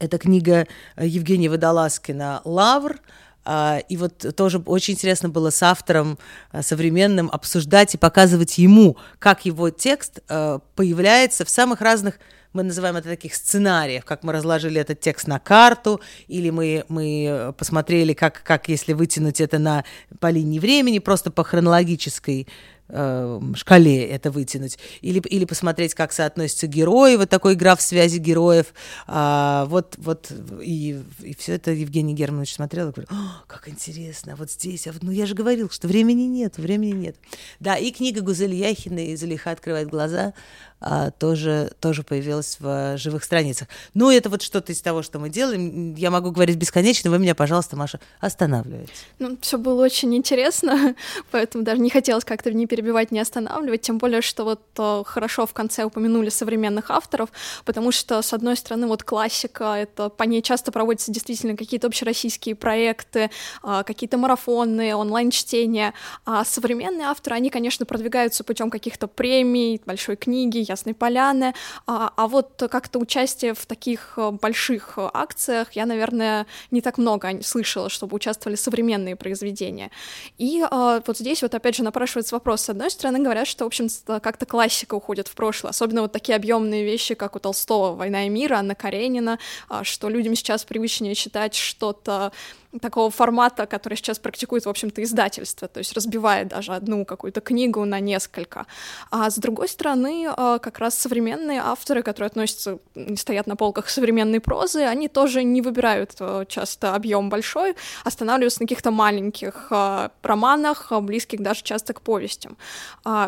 это 0.00 0.18
книга 0.18 0.66
Евгения 0.98 1.48
Водолазкина 1.48 2.42
«Лавр», 2.44 2.98
а, 3.42 3.78
и 3.88 3.96
вот 3.96 4.34
тоже 4.36 4.58
очень 4.58 4.94
интересно 4.94 5.30
было 5.30 5.48
с 5.50 5.62
автором 5.62 6.18
современным 6.60 7.30
обсуждать 7.30 7.94
и 7.94 7.98
показывать 7.98 8.58
ему, 8.58 8.98
как 9.18 9.46
его 9.46 9.70
текст 9.70 10.20
появляется 10.26 11.46
в 11.46 11.48
самых 11.48 11.80
разных 11.80 12.18
мы 12.52 12.62
называем 12.62 12.96
это 12.96 13.08
таких 13.08 13.34
сценариев, 13.34 14.04
как 14.04 14.22
мы 14.22 14.32
разложили 14.32 14.80
этот 14.80 15.00
текст 15.00 15.26
на 15.26 15.38
карту, 15.38 16.00
или 16.28 16.50
мы, 16.50 16.84
мы 16.88 17.54
посмотрели, 17.56 18.12
как, 18.12 18.42
как 18.42 18.68
если 18.68 18.92
вытянуть 18.92 19.40
это 19.40 19.58
на, 19.58 19.84
по 20.18 20.30
линии 20.30 20.58
времени, 20.58 20.98
просто 20.98 21.30
по 21.30 21.44
хронологической 21.44 22.48
э, 22.90 23.40
шкале 23.54 24.06
это 24.06 24.30
вытянуть, 24.30 24.78
или, 25.00 25.20
или 25.20 25.44
посмотреть, 25.44 25.94
как 25.94 26.12
соотносятся 26.12 26.66
герои, 26.66 27.16
вот 27.16 27.28
такой 27.28 27.54
граф 27.54 27.80
связи 27.80 28.18
героев, 28.18 28.74
а, 29.06 29.66
вот, 29.66 29.94
вот, 29.98 30.32
и, 30.60 31.00
и 31.20 31.34
все 31.36 31.54
это 31.54 31.70
Евгений 31.70 32.14
Германович 32.14 32.54
смотрел 32.54 32.88
и 32.88 32.92
говорил, 32.92 33.08
как 33.46 33.68
интересно, 33.68 34.34
вот 34.36 34.50
здесь, 34.50 34.86
а 34.86 34.92
вот, 34.92 35.02
ну 35.02 35.12
я 35.12 35.26
же 35.26 35.34
говорил, 35.34 35.70
что 35.70 35.88
времени 35.88 36.22
нет, 36.22 36.58
времени 36.58 36.92
нет. 36.92 37.16
Да, 37.60 37.76
и 37.76 37.90
книга 37.92 38.22
Гузель 38.22 38.54
Яхиной 38.54 39.14
«Зулейха 39.16 39.52
открывает 39.52 39.88
глаза», 39.88 40.34
а, 40.80 41.10
тоже, 41.10 41.72
тоже 41.80 42.02
появилась 42.02 42.56
в 42.58 42.96
живых 42.96 43.24
страницах. 43.24 43.68
Ну, 43.94 44.10
это 44.10 44.28
вот 44.28 44.42
что-то 44.42 44.72
из 44.72 44.80
того, 44.80 45.02
что 45.02 45.18
мы 45.18 45.28
делаем. 45.28 45.94
Я 45.94 46.10
могу 46.10 46.30
говорить 46.30 46.56
бесконечно, 46.56 47.10
вы 47.10 47.18
меня, 47.18 47.34
пожалуйста, 47.34 47.76
Маша, 47.76 48.00
останавливаете. 48.20 48.92
Ну, 49.18 49.36
все 49.40 49.58
было 49.58 49.84
очень 49.84 50.14
интересно, 50.14 50.94
поэтому 51.30 51.64
даже 51.64 51.80
не 51.80 51.90
хотелось 51.90 52.24
как-то 52.24 52.52
не 52.52 52.66
перебивать, 52.66 53.10
не 53.10 53.20
останавливать, 53.20 53.82
тем 53.82 53.98
более, 53.98 54.22
что 54.22 54.44
вот 54.44 54.60
э, 54.78 55.02
хорошо 55.04 55.46
в 55.46 55.52
конце 55.52 55.84
упомянули 55.84 56.30
современных 56.30 56.90
авторов, 56.90 57.28
потому 57.64 57.92
что, 57.92 58.22
с 58.22 58.32
одной 58.32 58.56
стороны, 58.56 58.86
вот 58.86 59.02
классика, 59.02 59.74
это 59.74 60.08
по 60.08 60.24
ней 60.24 60.42
часто 60.42 60.72
проводятся 60.72 61.12
действительно 61.12 61.56
какие-то 61.56 61.88
общероссийские 61.88 62.54
проекты, 62.54 63.30
а, 63.62 63.82
какие-то 63.82 64.16
марафоны, 64.16 64.94
онлайн-чтения, 64.94 65.94
а 66.24 66.44
современные 66.44 67.06
авторы, 67.06 67.36
они, 67.36 67.50
конечно, 67.50 67.84
продвигаются 67.84 68.44
путем 68.44 68.70
каких-то 68.70 69.06
премий, 69.06 69.80
большой 69.84 70.16
книги, 70.16 70.69
Ясной 70.70 70.94
Поляны, 70.94 71.54
а, 71.86 72.12
а 72.16 72.26
вот 72.26 72.62
как-то 72.70 72.98
участие 72.98 73.54
в 73.54 73.66
таких 73.66 74.14
э, 74.16 74.30
больших 74.30 74.94
э, 74.96 75.10
акциях 75.12 75.72
я, 75.72 75.86
наверное, 75.86 76.46
не 76.70 76.80
так 76.80 76.98
много 76.98 77.42
слышала, 77.42 77.88
чтобы 77.88 78.16
участвовали 78.16 78.56
современные 78.56 79.16
произведения. 79.16 79.90
И 80.38 80.64
а, 80.70 81.02
вот 81.06 81.18
здесь 81.18 81.42
вот 81.42 81.54
опять 81.54 81.76
же 81.76 81.82
напрашивается 81.82 82.34
вопрос. 82.34 82.62
С 82.62 82.70
одной 82.70 82.90
стороны, 82.90 83.18
говорят, 83.18 83.46
что, 83.46 83.64
в 83.64 83.66
общем 83.66 83.88
как-то 84.20 84.46
классика 84.46 84.94
уходит 84.94 85.28
в 85.28 85.34
прошлое, 85.34 85.70
особенно 85.70 86.02
вот 86.02 86.12
такие 86.12 86.36
объемные 86.36 86.84
вещи, 86.84 87.14
как 87.14 87.36
у 87.36 87.38
Толстого 87.38 87.94
«Война 87.94 88.26
и 88.26 88.28
мир», 88.28 88.52
Анна 88.52 88.74
Каренина, 88.74 89.38
а, 89.68 89.84
что 89.84 90.08
людям 90.08 90.34
сейчас 90.34 90.64
привычнее 90.64 91.14
читать 91.14 91.54
что-то 91.54 92.32
такого 92.78 93.10
формата, 93.10 93.66
который 93.66 93.96
сейчас 93.96 94.18
практикует, 94.18 94.64
в 94.64 94.68
общем-то, 94.68 95.02
издательство, 95.02 95.66
то 95.66 95.78
есть 95.78 95.92
разбивает 95.92 96.48
даже 96.48 96.72
одну 96.72 97.04
какую-то 97.04 97.40
книгу 97.40 97.84
на 97.84 97.98
несколько. 98.00 98.66
А 99.10 99.30
с 99.30 99.38
другой 99.38 99.68
стороны, 99.68 100.28
а, 100.28 100.58
как 100.58 100.78
раз 100.78 100.94
современные 100.94 101.60
авторы, 101.60 102.02
которые 102.02 102.28
относятся, 102.28 102.78
стоят 103.16 103.46
на 103.46 103.56
полках 103.56 103.88
современной 103.88 104.40
прозы, 104.40 104.80
они 104.80 105.08
тоже 105.08 105.42
не 105.42 105.62
выбирают 105.62 106.14
а, 106.20 106.44
часто 106.44 106.94
объем 106.94 107.28
большой, 107.28 107.74
останавливаются 108.04 108.62
на 108.62 108.66
каких-то 108.66 108.90
маленьких 108.92 109.66
а, 109.70 110.12
романах, 110.22 110.92
близких 111.00 111.40
даже 111.40 111.62
часто 111.62 111.92
к 111.92 112.02
повестям. 112.02 112.56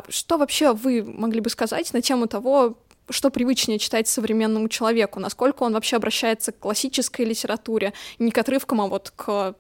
Что 0.09 0.39
вообще 0.39 0.73
вы 0.73 1.03
могли 1.03 1.41
бы 1.41 1.51
сказать 1.51 1.93
на 1.93 2.03
тему 2.03 2.27
того, 2.27 2.77
что 3.11 3.31
привычнее 3.31 3.79
читать 3.79 4.09
современному 4.09 4.69
человеку, 4.69 5.21
насколько 5.21 5.63
он 5.65 5.75
вообще 5.75 5.97
обращается 5.97 6.53
к 6.53 6.59
классической 6.59 7.25
литературе, 7.25 7.93
не 8.19 8.31
к 8.31 8.39
отрывкам, 8.39 8.81
а 8.81 8.87
вот 8.87 9.13
к 9.15 9.55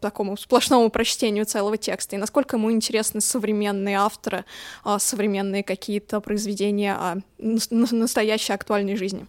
такому 0.00 0.36
сплошному 0.36 0.90
прочтению 0.90 1.44
целого 1.44 1.76
текста, 1.76 2.16
и 2.16 2.18
насколько 2.18 2.56
ему 2.56 2.72
интересны 2.72 3.20
современные 3.20 3.98
авторы, 3.98 4.44
а, 4.82 4.98
современные 4.98 5.62
какие-то 5.62 6.20
произведения 6.20 6.94
о 6.94 7.16
настоящей 7.38 8.52
актуальной 8.52 8.96
жизни. 8.96 9.26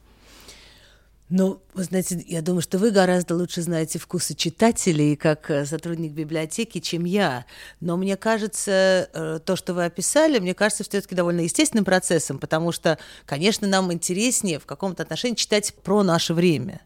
Ну, 1.30 1.60
вы 1.74 1.84
знаете, 1.84 2.24
я 2.28 2.44
думаю, 2.44 2.62
что 2.62 2.78
вы 2.78 2.92
гораздо 2.92 3.36
лучше 3.36 3.64
знаете 3.64 3.98
вкусы 3.98 4.36
читателей 4.36 5.16
как 5.16 5.50
э, 5.50 5.66
сотрудник 5.66 6.12
библиотеки, 6.12 6.80
чем 6.80 7.04
я. 7.04 7.46
Но 7.80 7.98
мне 7.98 8.16
кажется, 8.16 9.10
э, 9.12 9.40
то, 9.44 9.56
что 9.56 9.74
вы 9.74 9.86
описали, 9.86 10.38
мне 10.38 10.54
кажется, 10.54 10.84
все-таки 10.84 11.16
довольно 11.16 11.42
естественным 11.42 11.84
процессом, 11.84 12.38
потому 12.38 12.72
что, 12.72 13.00
конечно, 13.26 13.68
нам 13.68 13.92
интереснее 13.92 14.60
в 14.60 14.68
каком-то 14.68 15.02
отношении 15.02 15.34
читать 15.34 15.74
про 15.84 16.04
наше 16.04 16.36
время. 16.36 16.82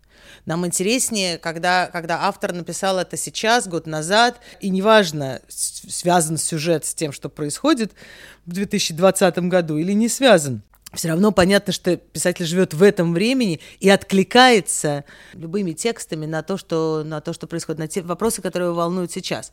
Нам 0.45 0.65
интереснее, 0.65 1.37
когда, 1.37 1.87
когда 1.87 2.21
автор 2.21 2.53
написал 2.53 2.97
это 2.97 3.17
сейчас, 3.17 3.67
год 3.67 3.87
назад, 3.87 4.39
и 4.61 4.69
неважно, 4.69 5.41
связан 5.49 6.37
сюжет 6.37 6.85
с 6.85 6.93
тем, 6.93 7.11
что 7.11 7.27
происходит 7.27 7.91
в 8.45 8.53
2020 8.53 9.37
году 9.49 9.77
или 9.77 9.91
не 9.91 10.07
связан 10.07 10.61
все 10.93 11.09
равно 11.09 11.31
понятно, 11.31 11.71
что 11.73 11.97
писатель 11.97 12.45
живет 12.45 12.73
в 12.73 12.81
этом 12.81 13.13
времени 13.13 13.59
и 13.79 13.89
откликается 13.89 15.05
любыми 15.33 15.73
текстами 15.73 16.25
на 16.25 16.41
то, 16.41 16.57
что, 16.57 17.03
на 17.05 17.21
то, 17.21 17.33
что 17.33 17.47
происходит, 17.47 17.79
на 17.79 17.87
те 17.87 18.01
вопросы, 18.01 18.41
которые 18.41 18.69
его 18.69 18.77
волнуют 18.77 19.11
сейчас. 19.11 19.51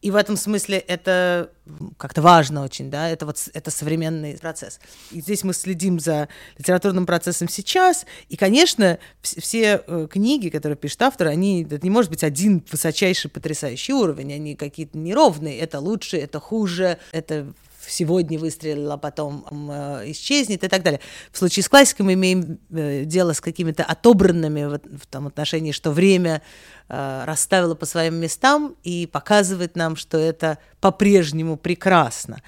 И 0.00 0.12
в 0.12 0.16
этом 0.16 0.36
смысле 0.36 0.78
это 0.78 1.50
как-то 1.96 2.22
важно 2.22 2.62
очень, 2.62 2.88
да, 2.88 3.08
это 3.08 3.26
вот 3.26 3.48
это 3.52 3.70
современный 3.72 4.38
процесс. 4.38 4.78
И 5.10 5.20
здесь 5.20 5.42
мы 5.42 5.52
следим 5.52 5.98
за 5.98 6.28
литературным 6.56 7.04
процессом 7.04 7.48
сейчас, 7.48 8.06
и, 8.28 8.36
конечно, 8.36 9.00
все 9.22 9.82
э, 9.84 10.06
книги, 10.08 10.50
которые 10.50 10.76
пишет 10.76 11.02
автор, 11.02 11.26
они, 11.26 11.64
это 11.64 11.80
не 11.82 11.90
может 11.90 12.12
быть 12.12 12.22
один 12.22 12.64
высочайший 12.70 13.28
потрясающий 13.28 13.92
уровень, 13.92 14.32
они 14.34 14.54
какие-то 14.54 14.96
неровные, 14.96 15.58
это 15.58 15.80
лучше, 15.80 16.16
это 16.16 16.38
хуже, 16.38 16.98
это 17.10 17.52
сегодня 17.90 18.38
выстрелил, 18.38 18.92
а 18.92 18.96
потом 18.96 19.44
э, 19.50 20.10
исчезнет 20.12 20.64
и 20.64 20.68
так 20.68 20.82
далее. 20.82 21.00
В 21.32 21.38
случае 21.38 21.62
с 21.62 21.68
классикой 21.68 22.06
мы 22.06 22.14
имеем 22.14 22.58
э, 22.70 23.04
дело 23.04 23.32
с 23.32 23.40
какими-то 23.40 23.84
отобранными 23.84 24.64
в, 24.64 24.98
в 24.98 25.06
том 25.06 25.26
отношении, 25.26 25.72
что 25.72 25.90
время 25.90 26.42
э, 26.88 27.24
расставило 27.24 27.74
по 27.74 27.86
своим 27.86 28.16
местам 28.16 28.76
и 28.82 29.06
показывает 29.06 29.76
нам, 29.76 29.96
что 29.96 30.18
это 30.18 30.58
по-прежнему 30.80 31.56
прекрасно. 31.56 32.42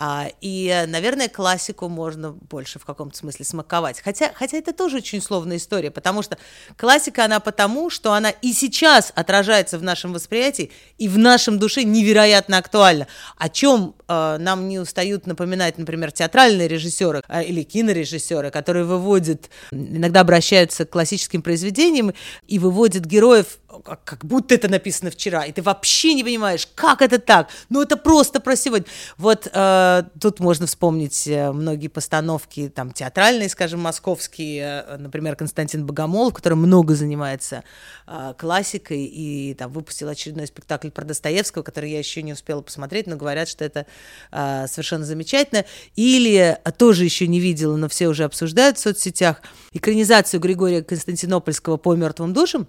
А, 0.00 0.28
и, 0.40 0.84
наверное, 0.86 1.28
классику 1.28 1.88
можно 1.88 2.30
больше 2.30 2.78
в 2.78 2.84
каком-то 2.84 3.16
смысле 3.16 3.44
смаковать. 3.44 4.00
Хотя, 4.00 4.30
хотя 4.32 4.56
это 4.56 4.72
тоже 4.72 4.98
очень 4.98 5.18
условная 5.18 5.56
история, 5.56 5.90
потому 5.90 6.22
что 6.22 6.38
классика, 6.76 7.24
она 7.24 7.40
потому, 7.40 7.90
что 7.90 8.12
она 8.12 8.30
и 8.30 8.52
сейчас 8.52 9.12
отражается 9.16 9.76
в 9.76 9.82
нашем 9.82 10.12
восприятии, 10.12 10.70
и 10.98 11.08
в 11.08 11.18
нашем 11.18 11.58
душе 11.58 11.82
невероятно 11.82 12.58
актуальна. 12.58 13.08
О 13.36 13.48
чем 13.48 13.96
э, 14.06 14.36
нам 14.38 14.68
не 14.68 14.78
устают 14.78 15.26
напоминать, 15.26 15.78
например, 15.78 16.12
театральные 16.12 16.68
режиссеры 16.68 17.22
э, 17.28 17.44
или 17.44 17.64
кинорежиссеры, 17.64 18.52
которые 18.52 18.84
выводят, 18.84 19.50
иногда 19.72 20.20
обращаются 20.20 20.84
к 20.84 20.90
классическим 20.90 21.42
произведениям 21.42 22.14
и 22.46 22.60
выводят 22.60 23.04
героев 23.04 23.58
как 24.04 24.24
будто 24.24 24.54
это 24.54 24.68
написано 24.68 25.10
вчера, 25.10 25.44
и 25.44 25.52
ты 25.52 25.60
вообще 25.60 26.14
не 26.14 26.24
понимаешь, 26.24 26.66
как 26.74 27.02
это 27.02 27.18
так, 27.18 27.48
ну 27.68 27.82
это 27.82 27.96
просто 27.96 28.40
про 28.40 28.56
сегодня. 28.56 28.86
Вот 29.18 29.46
э, 29.52 30.02
тут 30.18 30.40
можно 30.40 30.66
вспомнить 30.66 31.26
э, 31.28 31.52
многие 31.52 31.88
постановки, 31.88 32.72
там, 32.74 32.92
театральные, 32.92 33.50
скажем, 33.50 33.80
московские, 33.80 34.84
э, 34.86 34.96
например, 34.96 35.36
Константин 35.36 35.84
Богомолов, 35.84 36.32
который 36.32 36.54
много 36.54 36.94
занимается 36.94 37.62
э, 38.06 38.32
классикой, 38.38 39.04
и 39.04 39.54
там 39.54 39.70
выпустил 39.70 40.08
очередной 40.08 40.46
спектакль 40.46 40.88
про 40.90 41.04
Достоевского, 41.04 41.62
который 41.62 41.90
я 41.90 41.98
еще 41.98 42.22
не 42.22 42.32
успела 42.32 42.62
посмотреть, 42.62 43.06
но 43.06 43.16
говорят, 43.16 43.48
что 43.48 43.64
это 43.64 43.86
э, 44.32 44.66
совершенно 44.66 45.04
замечательно. 45.04 45.66
Или, 45.94 46.58
э, 46.64 46.72
тоже 46.72 47.04
еще 47.04 47.26
не 47.26 47.38
видела, 47.38 47.76
но 47.76 47.88
все 47.90 48.08
уже 48.08 48.24
обсуждают 48.24 48.78
в 48.78 48.80
соцсетях, 48.80 49.42
экранизацию 49.72 50.40
Григория 50.40 50.82
Константинопольского 50.82 51.76
по 51.76 51.94
мертвым 51.94 52.32
душам, 52.32 52.66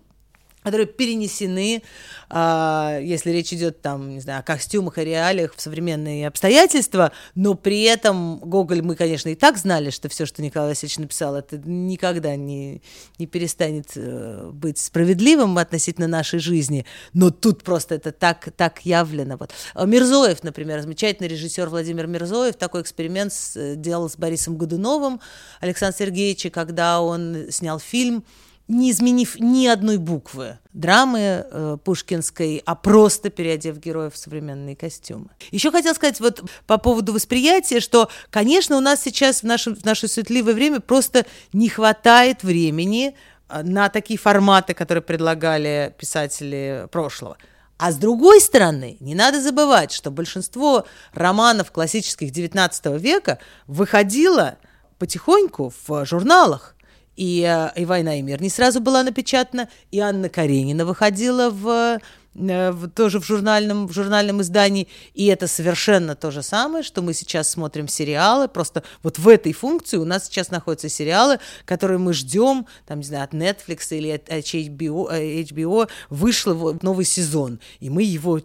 которые 0.64 0.88
перенесены, 0.88 1.82
э, 2.30 3.00
если 3.02 3.32
речь 3.32 3.54
идет 3.54 3.82
там, 3.82 4.10
не 4.10 4.20
знаю, 4.20 4.42
о 4.42 4.44
костюмах 4.44 4.98
и 4.98 5.06
реалиях 5.06 5.56
в 5.56 5.62
современные 5.62 6.28
обстоятельства, 6.28 7.12
но 7.36 7.54
при 7.54 7.84
этом 7.84 8.40
Гоголь 8.40 8.82
мы, 8.82 8.96
конечно, 8.96 9.30
и 9.30 9.36
так 9.36 9.58
знали, 9.58 9.90
что 9.90 10.10
все, 10.10 10.26
что 10.26 10.42
Николай 10.42 10.70
Васильевич 10.70 10.98
написал, 11.00 11.36
это 11.36 11.58
никогда 11.58 12.36
не, 12.36 12.82
не 13.18 13.26
перестанет 13.26 13.92
э, 13.96 14.50
быть 14.52 14.78
справедливым 14.78 15.58
относительно 15.58 16.08
нашей 16.08 16.40
жизни, 16.40 16.86
но 17.14 17.32
тут 17.32 17.64
просто 17.64 17.96
это 17.96 18.12
так, 18.12 18.50
так 18.56 18.86
явлено. 18.86 19.38
Вот. 19.38 19.52
А 19.74 19.86
Мирзоев, 19.86 20.44
например, 20.44 20.82
замечательный 20.82 21.28
режиссер 21.28 21.70
Владимир 21.70 22.08
Мирзоев, 22.08 22.56
такой 22.56 22.82
эксперимент 22.82 23.32
с, 23.32 23.76
делал 23.76 24.10
с 24.10 24.18
Борисом 24.18 24.58
Годуновым, 24.58 25.22
Александр 25.62 25.98
Сергеевич, 25.98 26.52
когда 26.52 27.02
он 27.02 27.48
снял 27.50 27.80
фильм 27.80 28.24
не 28.70 28.92
изменив 28.92 29.40
ни 29.40 29.68
одной 29.68 29.98
буквы 29.98 30.60
драмы 30.74 31.20
э, 31.20 31.78
пушкинской, 31.84 32.62
а 32.66 32.76
просто 32.76 33.30
переодев 33.30 33.78
героев 33.78 34.14
в 34.14 34.18
современные 34.18 34.76
костюмы. 34.76 35.30
Еще 35.52 35.72
хотел 35.72 35.96
сказать 35.96 36.20
вот 36.20 36.44
по 36.68 36.78
поводу 36.78 37.12
восприятия, 37.12 37.80
что, 37.80 38.10
конечно, 38.30 38.78
у 38.78 38.80
нас 38.80 39.02
сейчас 39.02 39.42
в, 39.42 39.44
нашем, 39.44 39.76
в 39.76 39.84
наше 39.84 40.08
светливое 40.08 40.54
время 40.54 40.80
просто 40.80 41.26
не 41.52 41.68
хватает 41.68 42.44
времени 42.44 43.16
э, 43.50 43.64
на 43.64 43.90
такие 43.90 44.20
форматы, 44.20 44.76
которые 44.76 45.02
предлагали 45.02 45.94
писатели 45.98 46.88
прошлого. 46.92 47.38
А 47.80 47.92
с 47.92 47.96
другой 47.96 48.40
стороны, 48.40 48.98
не 49.00 49.16
надо 49.16 49.42
забывать, 49.42 49.92
что 49.92 50.12
большинство 50.12 50.86
романов 51.14 51.72
классических 51.72 52.32
XIX 52.32 53.00
века 53.00 53.40
выходило 53.68 54.58
потихоньку 55.00 55.74
в 55.88 56.06
журналах 56.06 56.76
и, 57.20 57.44
э, 57.44 57.82
и 57.82 57.84
«Война 57.84 58.18
и 58.18 58.22
мир» 58.22 58.42
не 58.42 58.50
сразу 58.50 58.80
была 58.80 59.04
напечатана, 59.04 59.68
и 59.92 60.00
Анна 60.00 60.30
Каренина 60.30 60.86
выходила 60.86 61.50
в, 61.50 62.00
э, 62.36 62.72
в, 62.72 62.90
тоже 62.92 63.20
в 63.20 63.26
журнальном, 63.26 63.88
в 63.88 63.92
журнальном 63.92 64.42
издании, 64.42 64.88
и 65.14 65.26
это 65.26 65.48
совершенно 65.48 66.16
то 66.16 66.32
же 66.32 66.42
самое, 66.42 66.82
что 66.82 67.02
мы 67.02 67.14
сейчас 67.14 67.50
смотрим 67.50 67.90
сериалы, 67.90 68.48
просто 68.48 68.84
вот 69.04 69.20
в 69.20 69.28
этой 69.28 69.52
функции 69.52 69.98
у 69.98 70.06
нас 70.06 70.28
сейчас 70.28 70.50
находятся 70.50 70.88
сериалы, 70.88 71.40
которые 71.66 71.98
мы 71.98 72.14
ждем, 72.14 72.66
там, 72.88 73.00
не 73.00 73.06
знаю, 73.06 73.26
от 73.26 73.34
Netflix 73.34 73.88
или 73.90 74.12
от 74.12 74.30
HBO, 74.30 75.12
HBO 75.44 75.84
э, 75.84 75.88
вышел 76.10 76.80
новый 76.82 77.04
сезон, 77.04 77.60
и 77.82 77.90
мы 77.90 78.04
его 78.04 78.40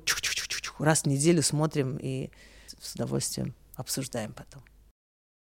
раз 0.81 1.02
в 1.02 1.07
неделю 1.07 1.45
смотрим 1.45 1.97
и 2.02 2.31
с 2.81 2.97
удовольствием 2.97 3.54
обсуждаем 3.76 4.33
потом. 4.33 4.62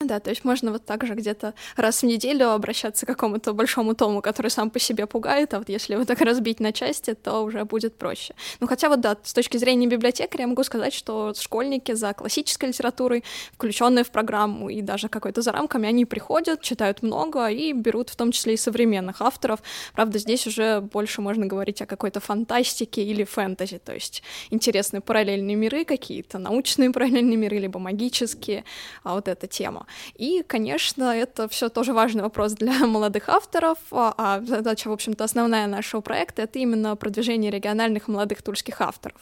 Да, 0.04 0.20
то 0.20 0.30
есть 0.30 0.44
можно 0.44 0.70
вот 0.70 0.84
так 0.84 1.06
же 1.06 1.14
где-то 1.14 1.54
раз 1.76 2.02
в 2.02 2.06
неделю 2.06 2.50
обращаться 2.50 3.06
к 3.06 3.08
какому-то 3.08 3.54
большому 3.54 3.94
тому, 3.94 4.20
который 4.20 4.50
сам 4.50 4.70
по 4.70 4.78
себе 4.78 5.06
пугает, 5.06 5.54
а 5.54 5.58
вот 5.58 5.68
если 5.70 5.94
его 5.94 6.04
так 6.04 6.20
разбить 6.20 6.60
на 6.60 6.72
части, 6.72 7.14
то 7.14 7.40
уже 7.40 7.64
будет 7.64 7.96
проще. 7.96 8.34
Ну, 8.60 8.66
хотя 8.66 8.88
вот 8.88 9.00
да, 9.00 9.16
с 9.22 9.32
точки 9.32 9.56
зрения 9.56 9.86
библиотекаря 9.86 10.42
я 10.42 10.48
могу 10.48 10.62
сказать, 10.62 10.92
что 10.92 11.32
школьники 11.34 11.92
за 11.92 12.12
классической 12.12 12.68
литературой, 12.68 13.24
включенные 13.54 14.04
в 14.04 14.10
программу 14.10 14.68
и 14.68 14.82
даже 14.82 15.08
какой-то 15.08 15.40
за 15.40 15.52
рамками, 15.52 15.88
они 15.88 16.04
приходят, 16.04 16.60
читают 16.60 17.02
много 17.02 17.48
и 17.48 17.72
берут 17.72 18.10
в 18.10 18.16
том 18.16 18.30
числе 18.30 18.54
и 18.54 18.56
современных 18.58 19.22
авторов. 19.22 19.60
Правда, 19.94 20.18
здесь 20.18 20.46
уже 20.46 20.80
больше 20.80 21.22
можно 21.22 21.46
говорить 21.46 21.80
о 21.80 21.86
какой-то 21.86 22.20
фантастике 22.20 23.02
или 23.02 23.24
фэнтези, 23.24 23.78
то 23.78 23.94
есть 23.94 24.22
интересные 24.50 25.00
параллельные 25.00 25.56
миры 25.56 25.84
какие-то, 25.86 26.38
научные 26.38 26.90
параллельные 26.92 27.36
миры, 27.36 27.58
либо 27.58 27.78
магические, 27.78 28.64
а 29.02 29.14
вот 29.14 29.28
эта 29.28 29.46
тема. 29.46 29.86
И, 30.14 30.42
конечно, 30.46 31.04
это 31.04 31.48
все 31.48 31.68
тоже 31.68 31.92
важный 31.92 32.22
вопрос 32.22 32.52
для 32.52 32.72
молодых 32.86 33.28
авторов, 33.28 33.78
а, 33.90 34.14
а 34.16 34.40
задача, 34.40 34.88
в 34.88 34.92
общем-то, 34.92 35.24
основная 35.24 35.66
нашего 35.66 36.00
проекта— 36.00 36.42
это 36.44 36.58
именно 36.58 36.96
продвижение 36.96 37.50
региональных 37.50 38.08
молодых 38.08 38.42
тульских 38.42 38.80
авторов. 38.80 39.20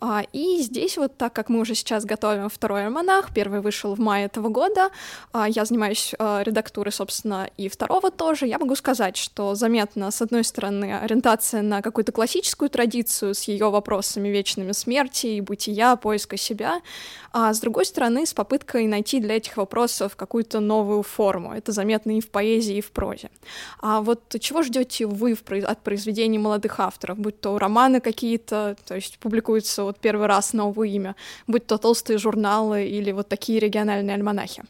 А, 0.00 0.24
и 0.32 0.60
здесь 0.60 0.96
вот 0.96 1.16
так 1.16 1.32
как 1.32 1.48
мы 1.48 1.60
уже 1.60 1.74
сейчас 1.74 2.04
готовим 2.04 2.48
второй 2.48 2.84
альманах, 2.86 3.32
первый 3.32 3.60
вышел 3.60 3.94
в 3.94 4.00
мае 4.00 4.26
этого 4.26 4.48
года, 4.48 4.90
а, 5.32 5.48
я 5.48 5.64
занимаюсь 5.64 6.12
редактурой, 6.12 6.92
собственно, 6.92 7.48
и 7.56 7.68
второго 7.68 8.10
тоже, 8.10 8.46
я 8.46 8.58
могу 8.58 8.74
сказать, 8.74 9.16
что 9.16 9.54
заметно, 9.54 10.10
с 10.10 10.20
одной 10.20 10.44
стороны, 10.44 10.98
ориентация 10.98 11.62
на 11.62 11.82
какую-то 11.82 12.12
классическую 12.12 12.68
традицию 12.68 13.34
с 13.34 13.44
ее 13.44 13.70
вопросами 13.70 14.28
вечными 14.28 14.72
смерти 14.72 15.26
и 15.26 15.40
бытия, 15.40 15.96
поиска 15.96 16.36
себя, 16.36 16.80
а 17.32 17.54
с 17.54 17.60
другой 17.60 17.86
стороны, 17.86 18.26
с 18.26 18.34
попыткой 18.34 18.86
найти 18.86 19.20
для 19.20 19.36
этих 19.36 19.56
вопросов 19.56 20.01
в 20.08 20.16
какую-то 20.16 20.60
новую 20.60 21.02
форму. 21.02 21.52
Это 21.52 21.72
заметно 21.72 22.16
и 22.16 22.20
в 22.20 22.28
поэзии, 22.28 22.76
и 22.76 22.80
в 22.80 22.90
прозе. 22.90 23.30
А 23.80 24.00
вот 24.00 24.34
чего 24.40 24.62
ждете 24.62 25.06
вы 25.06 25.32
от 25.32 25.82
произведений 25.82 26.38
молодых 26.38 26.80
авторов, 26.80 27.18
будь 27.18 27.40
то 27.40 27.58
романы 27.58 28.00
какие-то, 28.00 28.76
то 28.86 28.94
есть 28.94 29.18
публикуются 29.18 29.84
вот 29.84 29.98
первый 29.98 30.26
раз 30.26 30.52
новое 30.52 30.88
имя, 30.88 31.16
будь 31.46 31.66
то 31.66 31.78
толстые 31.78 32.18
журналы 32.18 32.86
или 32.86 33.12
вот 33.12 33.28
такие 33.28 33.58
региональные 33.58 34.14
альманахи? 34.14 34.62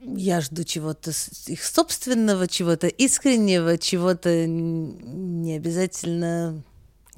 Я 0.00 0.40
жду 0.40 0.62
чего-то 0.62 1.10
их 1.46 1.64
собственного, 1.64 2.46
чего-то 2.46 2.86
искреннего, 2.86 3.76
чего-то 3.78 4.46
не 4.46 5.56
обязательно 5.56 6.62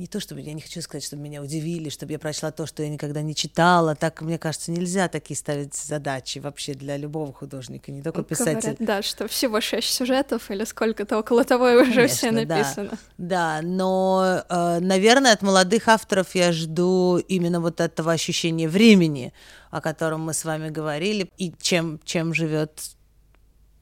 не 0.00 0.06
то, 0.06 0.18
чтобы 0.18 0.40
я 0.40 0.54
не 0.54 0.62
хочу 0.62 0.80
сказать, 0.80 1.04
чтобы 1.04 1.22
меня 1.22 1.42
удивили, 1.42 1.90
чтобы 1.90 2.12
я 2.12 2.18
прочла 2.18 2.50
то, 2.50 2.66
что 2.66 2.82
я 2.82 2.88
никогда 2.88 3.20
не 3.20 3.34
читала. 3.34 3.94
Так, 3.94 4.22
мне 4.22 4.38
кажется, 4.38 4.70
нельзя 4.70 5.08
такие 5.08 5.36
ставить 5.36 5.74
задачи 5.74 6.38
вообще 6.38 6.72
для 6.72 6.96
любого 6.96 7.32
художника, 7.34 7.92
не 7.92 8.02
только 8.02 8.22
писателя. 8.22 8.76
Да, 8.78 9.02
что 9.02 9.28
всего 9.28 9.60
шесть 9.60 9.92
сюжетов 9.92 10.50
или 10.50 10.64
сколько-то 10.64 11.18
около 11.18 11.44
того 11.44 11.66
уже 11.66 11.94
Конечно, 11.94 12.16
все 12.16 12.30
написано. 12.30 12.90
Да, 13.18 13.60
да 13.60 13.62
но, 13.62 14.42
э, 14.48 14.78
наверное, 14.80 15.34
от 15.34 15.42
молодых 15.42 15.86
авторов 15.86 16.34
я 16.34 16.52
жду 16.52 17.18
именно 17.18 17.60
вот 17.60 17.80
этого 17.80 18.10
ощущения 18.10 18.68
времени, 18.68 19.34
о 19.70 19.82
котором 19.82 20.22
мы 20.22 20.32
с 20.32 20.46
вами 20.46 20.70
говорили, 20.70 21.30
и 21.36 21.52
чем, 21.60 22.00
чем 22.04 22.32
живет 22.32 22.80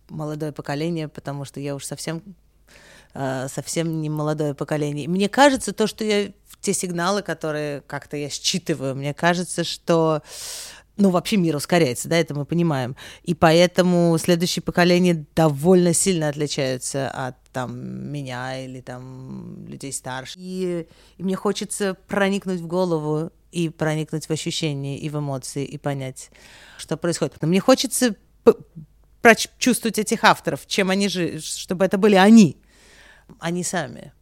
молодое 0.09 0.51
поколение, 0.51 1.07
потому 1.07 1.45
что 1.45 1.61
я 1.61 1.77
уж 1.77 1.85
совсем 1.85 2.23
совсем 3.15 4.01
не 4.01 4.09
молодое 4.09 4.55
поколение. 4.55 5.09
Мне 5.09 5.29
кажется, 5.29 5.73
то, 5.73 5.87
что 5.87 6.05
я 6.05 6.31
те 6.61 6.73
сигналы, 6.73 7.23
которые 7.23 7.83
как-то 7.83 8.17
я 8.17 8.29
считываю, 8.29 8.95
мне 8.95 9.15
кажется, 9.15 9.65
что 9.65 10.23
ну, 10.99 11.11
вообще 11.11 11.37
мир 11.37 11.55
ускоряется, 11.55 12.09
да, 12.09 12.17
это 12.17 12.35
мы 12.35 12.45
понимаем. 12.45 12.97
И 13.23 13.35
поэтому 13.35 14.19
следующее 14.19 14.65
поколение 14.65 15.25
довольно 15.37 15.95
сильно 15.95 16.29
отличаются 16.29 17.09
от 17.09 17.37
там 17.53 18.11
меня 18.11 18.65
или 18.65 18.81
там 18.81 19.65
людей 19.69 19.93
старше. 19.93 20.35
И, 20.37 20.87
и 21.17 21.23
мне 21.23 21.37
хочется 21.37 21.95
проникнуть 22.09 22.61
в 22.61 22.67
голову 22.67 23.31
и 23.53 23.69
проникнуть 23.69 24.27
в 24.27 24.31
ощущения 24.31 24.99
и 24.99 25.09
в 25.09 25.19
эмоции 25.19 25.65
и 25.65 25.79
понять, 25.79 26.31
что 26.77 26.97
происходит. 26.97 27.37
Но 27.41 27.49
мне 27.49 27.61
хочется 27.61 28.17
прочувствовать 29.23 29.99
этих 29.99 30.25
авторов, 30.25 30.67
чем 30.67 30.91
они 30.91 31.09
же, 31.09 31.41
чтобы 31.41 31.85
это 31.85 31.97
были 31.97 32.17
они, 32.17 32.57
они 33.39 33.63
сами. 33.65 34.13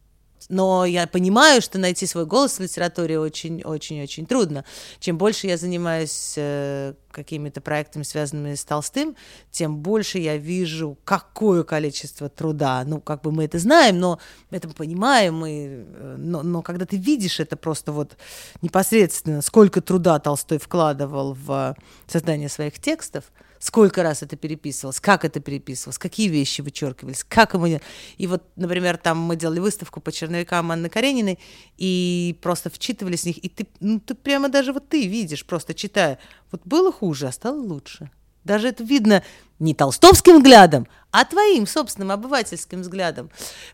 Но 0.49 0.85
я 0.85 1.07
понимаю, 1.07 1.61
что 1.61 1.77
найти 1.77 2.05
свой 2.05 2.25
голос 2.25 2.57
в 2.57 2.61
литературе 2.61 3.19
очень-очень-очень 3.19 4.25
трудно. 4.25 4.63
Чем 4.99 5.17
больше 5.17 5.47
я 5.47 5.57
занимаюсь 5.57 6.33
э, 6.37 6.93
какими-то 7.11 7.59
проектами, 7.61 8.03
связанными 8.03 8.55
с 8.55 8.63
Толстым, 8.63 9.15
тем 9.51 9.77
больше 9.77 10.19
я 10.19 10.37
вижу, 10.37 10.97
какое 11.03 11.63
количество 11.63 12.29
труда. 12.29 12.83
Ну, 12.85 13.01
как 13.01 13.23
бы 13.23 13.31
мы 13.31 13.45
это 13.45 13.59
знаем, 13.59 13.99
но 13.99 14.19
это 14.49 14.69
мы 14.69 14.73
понимаем, 14.73 15.35
мы, 15.35 15.49
э, 15.49 16.15
но, 16.17 16.43
но 16.43 16.61
когда 16.61 16.85
ты 16.85 16.95
видишь 16.95 17.39
это 17.39 17.57
просто 17.57 17.91
вот 17.91 18.15
непосредственно, 18.61 19.41
сколько 19.41 19.81
труда 19.81 20.19
Толстой 20.19 20.59
вкладывал 20.59 21.33
в 21.33 21.75
создание 22.07 22.47
своих 22.47 22.79
текстов, 22.79 23.25
сколько 23.59 24.03
раз 24.03 24.23
это 24.23 24.35
переписывалось, 24.35 24.99
как 24.99 25.25
это 25.25 25.39
переписывалось, 25.39 25.97
какие 25.97 26.27
вещи 26.27 26.61
вычеркивались, 26.61 27.23
как 27.23 27.53
ему... 27.53 27.79
И 28.17 28.27
вот, 28.27 28.43
например, 28.55 28.97
там 28.97 29.17
мы 29.19 29.35
делали 29.35 29.59
выставку 29.59 29.99
по 29.99 30.11
черновикам 30.37 30.71
Анны 30.71 30.89
Карениной, 30.89 31.39
и 31.77 32.37
просто 32.41 32.69
вчитывались 32.69 33.23
в 33.23 33.25
них, 33.25 33.37
и 33.43 33.49
ты, 33.49 33.67
ну, 33.79 33.99
ты 33.99 34.15
прямо 34.15 34.49
даже 34.49 34.73
вот 34.73 34.87
ты 34.87 35.07
видишь, 35.07 35.45
просто 35.45 35.73
читая, 35.73 36.19
вот 36.51 36.61
было 36.65 36.91
хуже, 36.91 37.27
а 37.27 37.31
стало 37.31 37.59
лучше. 37.59 38.09
Даже 38.43 38.69
это 38.69 38.83
видно 38.83 39.23
не 39.59 39.73
толстовским 39.73 40.37
взглядом, 40.37 40.87
а 41.11 41.25
твоим 41.25 41.67
собственным 41.67 42.11
обывательским 42.11 42.81
взглядом. 42.81 43.29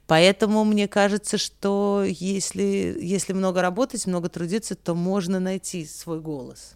Поэтому 0.07 0.63
мне 0.63 0.87
кажется, 0.87 1.37
что 1.37 2.03
если, 2.05 2.97
если 2.99 3.33
много 3.33 3.61
работать, 3.61 4.07
много 4.07 4.29
трудиться, 4.29 4.75
то 4.75 4.95
можно 4.95 5.39
найти 5.39 5.85
свой 5.85 6.19
голос. 6.21 6.75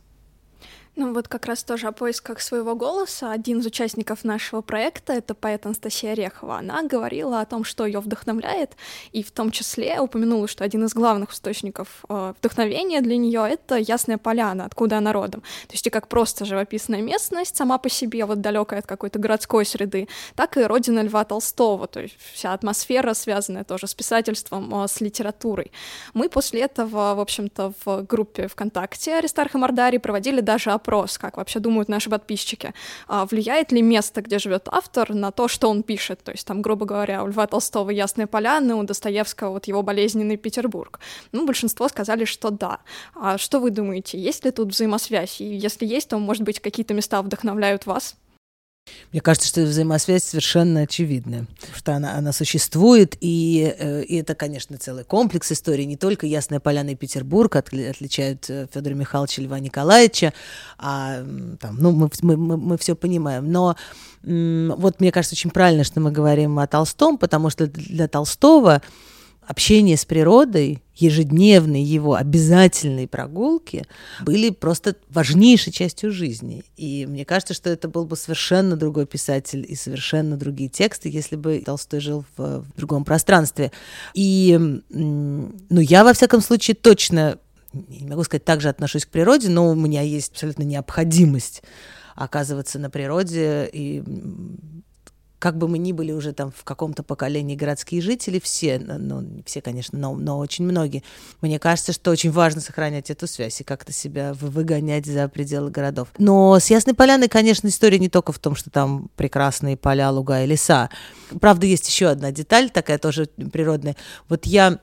Ну 0.99 1.13
вот 1.13 1.27
как 1.27 1.45
раз 1.45 1.63
тоже 1.63 1.85
о 1.85 1.91
поисках 1.91 2.41
своего 2.41 2.73
голоса. 2.73 3.31
Один 3.31 3.59
из 3.59 3.67
участников 3.67 4.23
нашего 4.23 4.61
проекта, 4.61 5.13
это 5.13 5.35
поэт 5.35 5.67
Анастасия 5.67 6.13
Орехова, 6.13 6.57
она 6.57 6.81
говорила 6.81 7.39
о 7.39 7.45
том, 7.45 7.63
что 7.63 7.85
ее 7.85 7.99
вдохновляет, 7.99 8.75
и 9.11 9.21
в 9.21 9.29
том 9.29 9.51
числе 9.51 9.99
упомянула, 9.99 10.47
что 10.47 10.63
один 10.63 10.85
из 10.85 10.95
главных 10.95 11.33
источников 11.33 12.03
э, 12.09 12.33
вдохновения 12.39 13.01
для 13.01 13.15
нее 13.15 13.47
это 13.47 13.75
Ясная 13.75 14.17
Поляна, 14.17 14.65
откуда 14.65 14.97
она 14.97 15.13
родом. 15.13 15.41
То 15.67 15.73
есть 15.73 15.85
и 15.85 15.91
как 15.91 16.07
просто 16.07 16.45
живописная 16.45 17.03
местность 17.03 17.55
сама 17.55 17.77
по 17.77 17.89
себе, 17.89 18.25
вот 18.25 18.41
далекая 18.41 18.79
от 18.79 18.87
какой-то 18.87 19.19
городской 19.19 19.67
среды, 19.67 20.07
так 20.35 20.57
и 20.57 20.63
родина 20.63 21.01
Льва 21.03 21.25
Толстого, 21.25 21.85
то 21.85 22.01
есть 22.01 22.17
вся 22.33 22.53
атмосфера, 22.53 23.13
связанная 23.13 23.65
тоже 23.65 23.85
с 23.85 23.93
писательством, 23.93 24.83
э, 24.83 24.87
с 24.87 24.99
литературой. 24.99 25.71
Мы 26.15 26.27
после 26.27 26.61
этого, 26.61 27.13
в 27.13 27.19
общем-то, 27.19 27.73
в 27.85 28.01
группе 28.01 28.47
ВКонтакте 28.47 29.17
Аристарх 29.17 29.53
и 29.53 29.59
Мордари 29.59 29.99
проводили 29.99 30.41
даже 30.41 30.71
вопрос, 30.87 31.17
как 31.17 31.37
вообще 31.37 31.59
думают 31.59 31.89
наши 31.89 32.09
подписчики. 32.09 32.73
А 33.07 33.25
влияет 33.25 33.71
ли 33.73 33.81
место, 33.81 34.21
где 34.21 34.39
живет 34.39 34.67
автор, 34.71 35.13
на 35.13 35.31
то, 35.31 35.47
что 35.47 35.69
он 35.69 35.83
пишет? 35.83 36.23
То 36.23 36.31
есть 36.31 36.47
там, 36.47 36.61
грубо 36.61 36.85
говоря, 36.85 37.23
у 37.23 37.27
Льва 37.27 37.45
Толстого 37.47 37.91
«Ясные 37.91 38.25
поляны», 38.27 38.73
у 38.75 38.83
Достоевского 38.83 39.51
вот 39.51 39.67
его 39.67 39.83
болезненный 39.83 40.37
Петербург. 40.37 40.99
Ну, 41.33 41.45
большинство 41.45 41.89
сказали, 41.89 42.25
что 42.25 42.51
да. 42.51 42.79
А 43.15 43.37
что 43.37 43.59
вы 43.59 43.71
думаете, 43.71 44.17
есть 44.17 44.45
ли 44.45 44.51
тут 44.51 44.69
взаимосвязь? 44.69 45.41
И 45.41 45.45
если 45.45 45.85
есть, 45.85 46.09
то, 46.09 46.19
может 46.19 46.43
быть, 46.43 46.59
какие-то 46.59 46.93
места 46.93 47.21
вдохновляют 47.21 47.85
вас? 47.85 48.15
Мне 49.11 49.21
кажется, 49.21 49.47
что 49.47 49.61
взаимосвязь 49.63 50.23
совершенно 50.23 50.81
очевидная, 50.81 51.47
что 51.75 51.93
она, 51.93 52.15
она 52.15 52.31
существует, 52.31 53.17
и, 53.21 53.75
э, 53.77 54.03
и 54.03 54.15
это, 54.17 54.35
конечно, 54.35 54.77
целый 54.77 55.03
комплекс 55.03 55.51
истории. 55.51 55.83
Не 55.83 55.97
только 55.97 56.25
Ясная 56.25 56.59
Поляна 56.59 56.91
и 56.91 56.95
Петербург 56.95 57.55
отли, 57.55 57.83
отличают 57.83 58.49
э, 58.49 58.67
Федора 58.73 58.93
Михайловича 58.93 59.41
и 59.41 59.45
Льва 59.45 59.59
Николаевича, 59.59 60.33
а 60.77 61.23
там, 61.59 61.77
ну, 61.79 61.91
мы, 61.91 62.09
мы, 62.21 62.37
мы, 62.37 62.57
мы 62.57 62.77
все 62.77 62.95
понимаем. 62.95 63.51
Но 63.51 63.75
вот 64.23 64.99
мне 64.99 65.11
кажется, 65.11 65.35
очень 65.35 65.51
правильно, 65.51 65.83
что 65.83 65.99
мы 65.99 66.11
говорим 66.11 66.59
о 66.59 66.67
Толстом, 66.67 67.17
потому 67.17 67.49
что 67.49 67.67
для 67.67 68.07
Толстого 68.07 68.81
общение 69.47 69.95
с 69.95 70.05
природой, 70.05 70.83
ежедневные 70.93 71.83
его 71.83 72.15
обязательные 72.15 73.07
прогулки 73.07 73.85
были 74.21 74.49
просто 74.49 74.95
важнейшей 75.09 75.71
частью 75.71 76.11
жизни. 76.11 76.63
И 76.75 77.05
мне 77.05 77.23
кажется, 77.23 77.53
что 77.53 77.69
это 77.69 77.87
был 77.87 78.05
бы 78.05 78.17
совершенно 78.17 78.75
другой 78.75 79.05
писатель 79.05 79.65
и 79.67 79.75
совершенно 79.75 80.37
другие 80.37 80.69
тексты, 80.69 81.09
если 81.09 81.35
бы 81.35 81.61
Толстой 81.65 82.01
жил 82.01 82.25
в, 82.35 82.61
в 82.61 82.75
другом 82.75 83.05
пространстве. 83.05 83.71
И, 84.13 84.57
ну, 84.89 85.79
я, 85.79 86.03
во 86.03 86.13
всяком 86.13 86.41
случае, 86.41 86.75
точно, 86.75 87.39
не 87.73 88.07
могу 88.07 88.23
сказать, 88.23 88.43
также 88.43 88.67
отношусь 88.67 89.05
к 89.05 89.09
природе, 89.09 89.49
но 89.49 89.69
у 89.69 89.75
меня 89.75 90.01
есть 90.01 90.33
абсолютно 90.33 90.63
необходимость 90.63 91.63
оказываться 92.15 92.79
на 92.79 92.89
природе 92.89 93.69
и 93.71 94.03
как 95.39 95.57
бы 95.57 95.67
мы 95.67 95.77
ни 95.77 95.91
были 95.91 96.11
уже 96.11 96.33
там 96.33 96.51
в 96.51 96.63
каком-то 96.63 97.03
поколении 97.03 97.55
городские 97.55 98.01
жители, 98.01 98.39
все, 98.39 98.79
ну, 98.79 99.21
не 99.21 99.43
все, 99.43 99.61
конечно, 99.61 99.97
но, 99.97 100.15
но 100.15 100.39
очень 100.39 100.65
многие, 100.65 101.03
мне 101.41 101.59
кажется, 101.59 101.93
что 101.93 102.11
очень 102.11 102.31
важно 102.31 102.61
сохранять 102.61 103.09
эту 103.09 103.27
связь 103.27 103.61
и 103.61 103.63
как-то 103.63 103.91
себя 103.91 104.33
выгонять 104.33 105.05
за 105.05 105.27
пределы 105.27 105.69
городов. 105.69 106.09
Но 106.17 106.57
с 106.59 106.69
Ясной 106.69 106.95
Поляной, 106.95 107.27
конечно, 107.27 107.67
история 107.67 107.99
не 107.99 108.09
только 108.09 108.31
в 108.31 108.39
том, 108.39 108.55
что 108.55 108.69
там 108.69 109.09
прекрасные 109.15 109.77
поля, 109.77 110.09
луга 110.09 110.43
и 110.43 110.47
леса. 110.47 110.89
Правда, 111.39 111.65
есть 111.65 111.87
еще 111.87 112.07
одна 112.07 112.31
деталь, 112.31 112.69
такая 112.69 112.97
тоже 112.97 113.25
природная. 113.25 113.95
Вот 114.29 114.45
я 114.45 114.79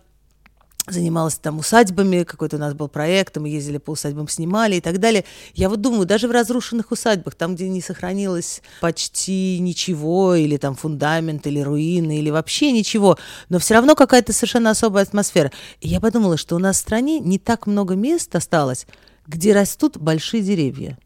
занималась 0.87 1.37
там 1.37 1.59
усадьбами, 1.59 2.25
какой-то 2.25 2.57
у 2.57 2.59
нас 2.59 2.75
был 2.75 2.89
проект, 2.89 3.37
мы 3.39 3.49
ездили 3.49 3.79
по 3.79 3.93
усадьбам, 3.93 4.29
снимали 4.29 4.77
и 4.77 4.81
так 4.81 4.99
далее. 4.99 5.25
Я 5.55 5.69
вот 5.69 5.81
думаю, 5.81 6.07
даже 6.07 6.29
в 6.29 6.31
разрушенных 6.31 6.91
усадьбах, 6.91 7.35
там, 7.35 7.55
где 7.55 7.69
не 7.69 7.81
сохранилось 7.81 8.61
почти 8.81 9.59
ничего, 9.61 10.35
или 10.35 10.57
там 10.59 10.75
фундамент, 10.75 11.47
или 11.47 11.61
руины, 11.61 12.19
или 12.19 12.31
вообще 12.31 12.71
ничего, 12.73 13.19
но 13.49 13.59
все 13.59 13.75
равно 13.75 13.95
какая-то 13.95 14.33
совершенно 14.33 14.71
особая 14.71 15.05
атмосфера. 15.05 15.51
И 15.81 15.89
я 15.89 16.01
подумала, 16.01 16.37
что 16.37 16.57
у 16.57 16.59
нас 16.59 16.77
в 16.77 16.81
стране 16.81 17.19
не 17.19 17.39
так 17.39 17.67
много 17.67 17.95
мест 17.95 18.35
осталось, 18.37 18.87
где 19.27 19.55
растут 19.55 19.97
большие 19.97 20.43
деревья. 20.43 20.99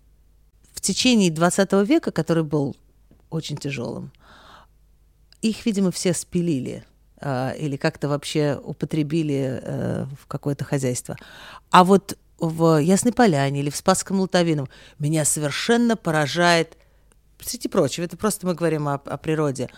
В 0.74 0.80
течение 0.80 1.30
20 1.30 1.72
века, 1.88 2.10
который 2.10 2.42
был 2.42 2.76
очень 3.30 3.56
тяжелым, 3.56 4.12
их, 5.40 5.64
видимо, 5.66 5.92
все 5.92 6.14
спилили– 6.14 6.84
или 7.20 7.76
как-то 7.76 8.08
вообще 8.08 8.60
употребили 8.62 9.60
э, 9.62 10.06
в 10.20 10.26
какое-то 10.26 10.64
хозяйство. 10.64 11.16
А 11.70 11.84
вот 11.84 12.16
в 12.38 12.80
Ясной 12.80 13.12
Поляне 13.12 13.60
или 13.60 13.70
в 13.70 13.76
Спасском 13.76 14.20
Лутовином 14.20 14.68
меня 14.98 15.24
совершенно 15.24 15.96
поражает, 15.96 16.76
среди 17.40 17.68
прочего, 17.68 18.04
это 18.04 18.16
просто 18.16 18.46
мы 18.46 18.54
говорим 18.54 18.88
о, 18.88 18.94
о 18.94 19.16
природе, 19.16 19.68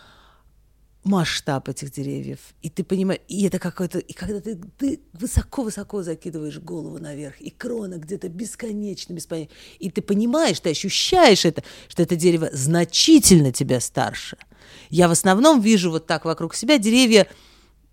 масштаб 1.05 1.69
этих 1.69 1.93
деревьев. 1.93 2.39
И 2.63 2.69
ты 2.69 2.85
понимаешь, 2.85 3.23
и 3.29 3.47
это 3.47 3.59
какой-то, 3.59 3.99
и 3.99 4.13
когда 4.13 4.41
ты, 4.41 4.61
ты 4.79 5.01
высоко-высоко 5.15 6.03
закидываешь 6.03 6.59
голову 6.59 6.99
наверх, 6.99 7.41
и 7.41 7.51
крона 7.51 7.97
где-то 7.97 8.29
бесконечно, 8.29 9.15
бесконечно, 9.15 9.53
и 9.79 9.91
ты 9.91 10.03
понимаешь, 10.03 10.61
ты 10.61 10.71
ощущаешь 10.71 11.45
это, 11.45 11.63
что 11.89 12.03
это 12.03 12.17
дерево 12.17 12.51
значительно 12.53 13.53
тебя 13.53 13.81
старше– 13.81 14.37
я 14.91 15.09
в 15.09 15.13
основном 15.13 15.61
вижу 15.61 15.91
вот 15.91 16.07
так 16.07 16.25
вокруг 16.25 16.55
себя 16.55 16.79
деревья, 16.79 17.27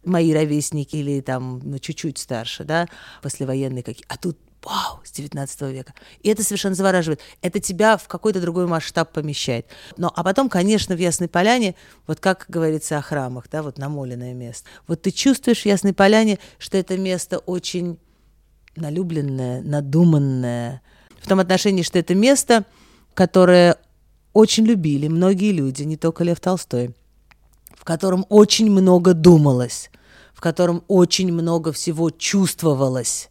мои 0.04 0.34
ровесники 0.34 0.96
или 0.96 1.22
там, 1.22 1.60
ну, 1.63 1.80
чуть-чуть 1.80 2.17
старше, 2.17 2.63
да, 2.63 2.88
послевоенные 3.22 3.84
какие. 3.84 4.06
А 4.08 4.17
тут 4.17 4.38
вау, 4.67 4.99
с 5.03 5.12
19 5.12 5.62
века. 5.73 5.93
И 6.21 6.30
это 6.30 6.43
совершенно 6.43 6.75
завораживает. 6.75 7.21
Это 7.41 7.60
тебя 7.60 7.97
в 7.97 8.08
какой-то 8.08 8.41
другой 8.41 8.67
масштаб 8.67 9.12
помещает. 9.13 9.67
Но, 9.95 10.12
а 10.13 10.23
потом, 10.23 10.49
конечно, 10.49 10.95
в 10.95 10.99
Ясной 10.99 11.30
Поляне, 11.30 11.75
вот 12.06 12.19
как 12.19 12.45
говорится 12.49 12.97
о 12.97 13.01
храмах, 13.01 13.45
да, 13.49 13.63
вот 13.63 13.77
намоленное 13.77 14.34
место. 14.34 14.67
Вот 14.86 15.01
ты 15.01 15.12
чувствуешь 15.12 15.62
в 15.62 15.65
Ясной 15.65 15.93
Поляне, 15.93 16.38
что 16.58 16.77
это 16.77 16.97
место 16.97 17.38
очень 17.39 17.97
налюбленное, 18.75 19.62
надуманное, 19.62 20.82
в 21.21 21.27
том 21.27 21.39
отношении, 21.39 21.82
что 21.82 21.97
это 21.97 22.13
место, 22.13 22.65
которое 23.13 23.77
очень 24.34 24.65
любили 24.65 25.08
многие 25.08 25.51
люди, 25.51 25.84
не 25.84 25.97
только 25.97 26.23
Лев 26.23 26.39
Толстой, 26.39 26.93
в 27.73 27.84
котором 27.84 28.25
очень 28.30 28.69
много 28.69 29.13
думалось, 29.13 29.89
в 30.34 30.41
котором 30.41 30.84
очень 30.88 31.32
много 31.32 31.71
всего 31.71 32.12
чувствовалось. 32.12 33.30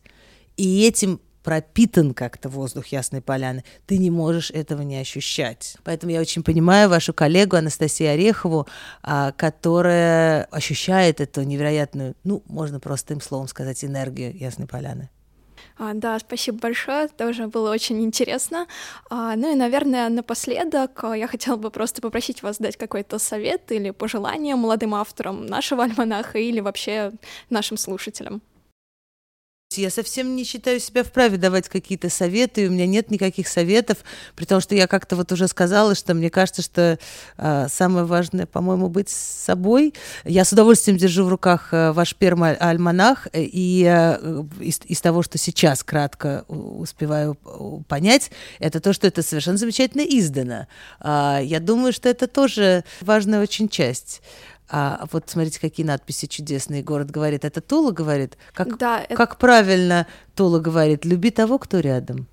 И 0.56 0.84
этим 0.84 1.20
пропитан 1.46 2.12
как-то 2.12 2.48
воздух 2.48 2.88
Ясной 2.88 3.20
Поляны. 3.20 3.62
Ты 3.86 3.98
не 3.98 4.10
можешь 4.10 4.50
этого 4.50 4.82
не 4.82 4.98
ощущать. 4.98 5.76
Поэтому 5.84 6.10
я 6.10 6.20
очень 6.20 6.42
понимаю 6.42 6.90
вашу 6.90 7.14
коллегу 7.14 7.54
Анастасию 7.54 8.14
Орехову, 8.14 8.66
а, 9.00 9.30
которая 9.30 10.48
ощущает 10.50 11.20
эту 11.20 11.42
невероятную, 11.42 12.16
ну, 12.24 12.42
можно 12.46 12.80
простым 12.80 13.20
словом 13.20 13.46
сказать, 13.46 13.84
энергию 13.84 14.36
Ясной 14.36 14.66
Поляны. 14.66 15.08
А, 15.78 15.92
да, 15.94 16.18
спасибо 16.18 16.58
большое, 16.58 17.06
тоже 17.06 17.46
было 17.46 17.70
очень 17.70 18.02
интересно. 18.02 18.66
А, 19.08 19.36
ну 19.36 19.52
и, 19.52 19.54
наверное, 19.54 20.08
напоследок 20.08 21.04
а, 21.04 21.16
я 21.16 21.28
хотела 21.28 21.54
бы 21.54 21.70
просто 21.70 22.02
попросить 22.02 22.42
вас 22.42 22.58
дать 22.58 22.76
какой-то 22.76 23.20
совет 23.20 23.70
или 23.70 23.90
пожелание 23.90 24.56
молодым 24.56 24.96
авторам 24.96 25.46
нашего 25.46 25.84
альманаха 25.84 26.38
или 26.38 26.58
вообще 26.58 27.12
нашим 27.50 27.76
слушателям. 27.76 28.42
Есть 29.76 29.78
я 29.78 29.90
совсем 29.90 30.36
не 30.36 30.44
считаю 30.44 30.80
себя 30.80 31.04
вправе 31.04 31.36
давать 31.36 31.68
какие-то 31.68 32.08
советы, 32.10 32.64
и 32.64 32.68
у 32.68 32.70
меня 32.70 32.86
нет 32.86 33.10
никаких 33.10 33.48
советов, 33.48 33.98
при 34.34 34.44
том, 34.44 34.60
что 34.60 34.74
я 34.74 34.86
как-то 34.86 35.16
вот 35.16 35.32
уже 35.32 35.48
сказала, 35.48 35.94
что 35.94 36.14
мне 36.14 36.30
кажется, 36.30 36.62
что 36.62 36.98
э, 37.36 37.66
самое 37.68 38.06
важное, 38.06 38.46
по-моему, 38.46 38.88
быть 38.88 39.08
собой. 39.08 39.94
Я 40.24 40.44
с 40.44 40.52
удовольствием 40.52 40.98
держу 40.98 41.24
в 41.24 41.28
руках 41.28 41.68
э, 41.72 41.92
ваш 41.92 42.14
первый 42.14 42.54
альманах, 42.54 43.28
и 43.32 43.84
э, 43.88 44.44
из, 44.60 44.80
из 44.86 45.00
того, 45.00 45.22
что 45.22 45.38
сейчас 45.38 45.82
кратко 45.82 46.44
успеваю 46.48 47.34
понять, 47.88 48.30
это 48.58 48.80
то, 48.80 48.92
что 48.92 49.06
это 49.06 49.22
совершенно 49.22 49.56
замечательно 49.56 50.02
издано. 50.02 50.66
Э, 51.00 51.40
я 51.42 51.60
думаю, 51.60 51.92
что 51.92 52.08
это 52.08 52.26
тоже 52.26 52.84
важная 53.00 53.42
очень 53.42 53.68
часть. 53.68 54.22
А 54.68 55.06
вот 55.12 55.28
смотрите, 55.28 55.60
какие 55.60 55.86
надписи 55.86 56.26
чудесные. 56.26 56.82
Город 56.82 57.10
говорит, 57.10 57.44
это 57.44 57.60
Тула 57.60 57.92
говорит. 57.92 58.36
Как, 58.52 58.76
да, 58.78 59.00
это... 59.00 59.14
как 59.14 59.38
правильно 59.38 60.06
Тула 60.34 60.58
говорит, 60.58 61.04
люби 61.04 61.30
того, 61.30 61.58
кто 61.58 61.80
рядом. 61.80 62.26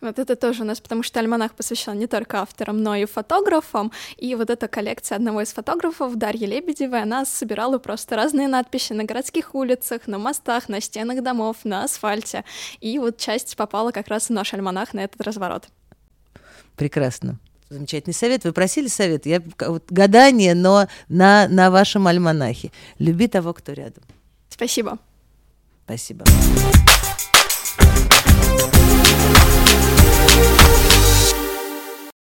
Вот 0.00 0.18
это 0.18 0.34
тоже 0.34 0.62
у 0.62 0.66
нас, 0.66 0.80
потому 0.80 1.02
что 1.02 1.20
альманах 1.20 1.52
посвящен 1.52 1.98
не 1.98 2.06
только 2.06 2.40
авторам, 2.40 2.82
но 2.82 2.94
и 2.94 3.04
фотографам. 3.04 3.92
И 4.16 4.34
вот 4.34 4.48
эта 4.48 4.66
коллекция 4.66 5.16
одного 5.16 5.42
из 5.42 5.52
фотографов, 5.52 6.16
Дарьи 6.16 6.46
Лебедевой, 6.46 7.02
она 7.02 7.26
собирала 7.26 7.78
просто 7.78 8.16
разные 8.16 8.48
надписи 8.48 8.94
на 8.94 9.04
городских 9.04 9.54
улицах, 9.54 10.06
на 10.06 10.16
мостах, 10.18 10.70
на 10.70 10.80
стенах 10.80 11.22
домов, 11.22 11.58
на 11.64 11.84
асфальте. 11.84 12.44
И 12.80 12.98
вот 12.98 13.18
часть 13.18 13.56
попала 13.56 13.90
как 13.90 14.08
раз 14.08 14.28
в 14.28 14.30
наш 14.30 14.54
альманах 14.54 14.94
на 14.94 15.00
этот 15.00 15.20
разворот. 15.20 15.68
Прекрасно. 16.76 17.38
Замечательный 17.70 18.14
совет. 18.14 18.42
Вы 18.42 18.52
просили 18.52 18.88
совет. 18.88 19.26
Я 19.26 19.40
вот, 19.60 19.84
гадание, 19.90 20.54
но 20.54 20.88
на, 21.08 21.46
на 21.46 21.70
вашем 21.70 22.08
альманахе. 22.08 22.72
Люби 22.98 23.28
того, 23.28 23.54
кто 23.54 23.72
рядом. 23.72 24.02
Спасибо. 24.48 24.98
Спасибо. 25.84 26.24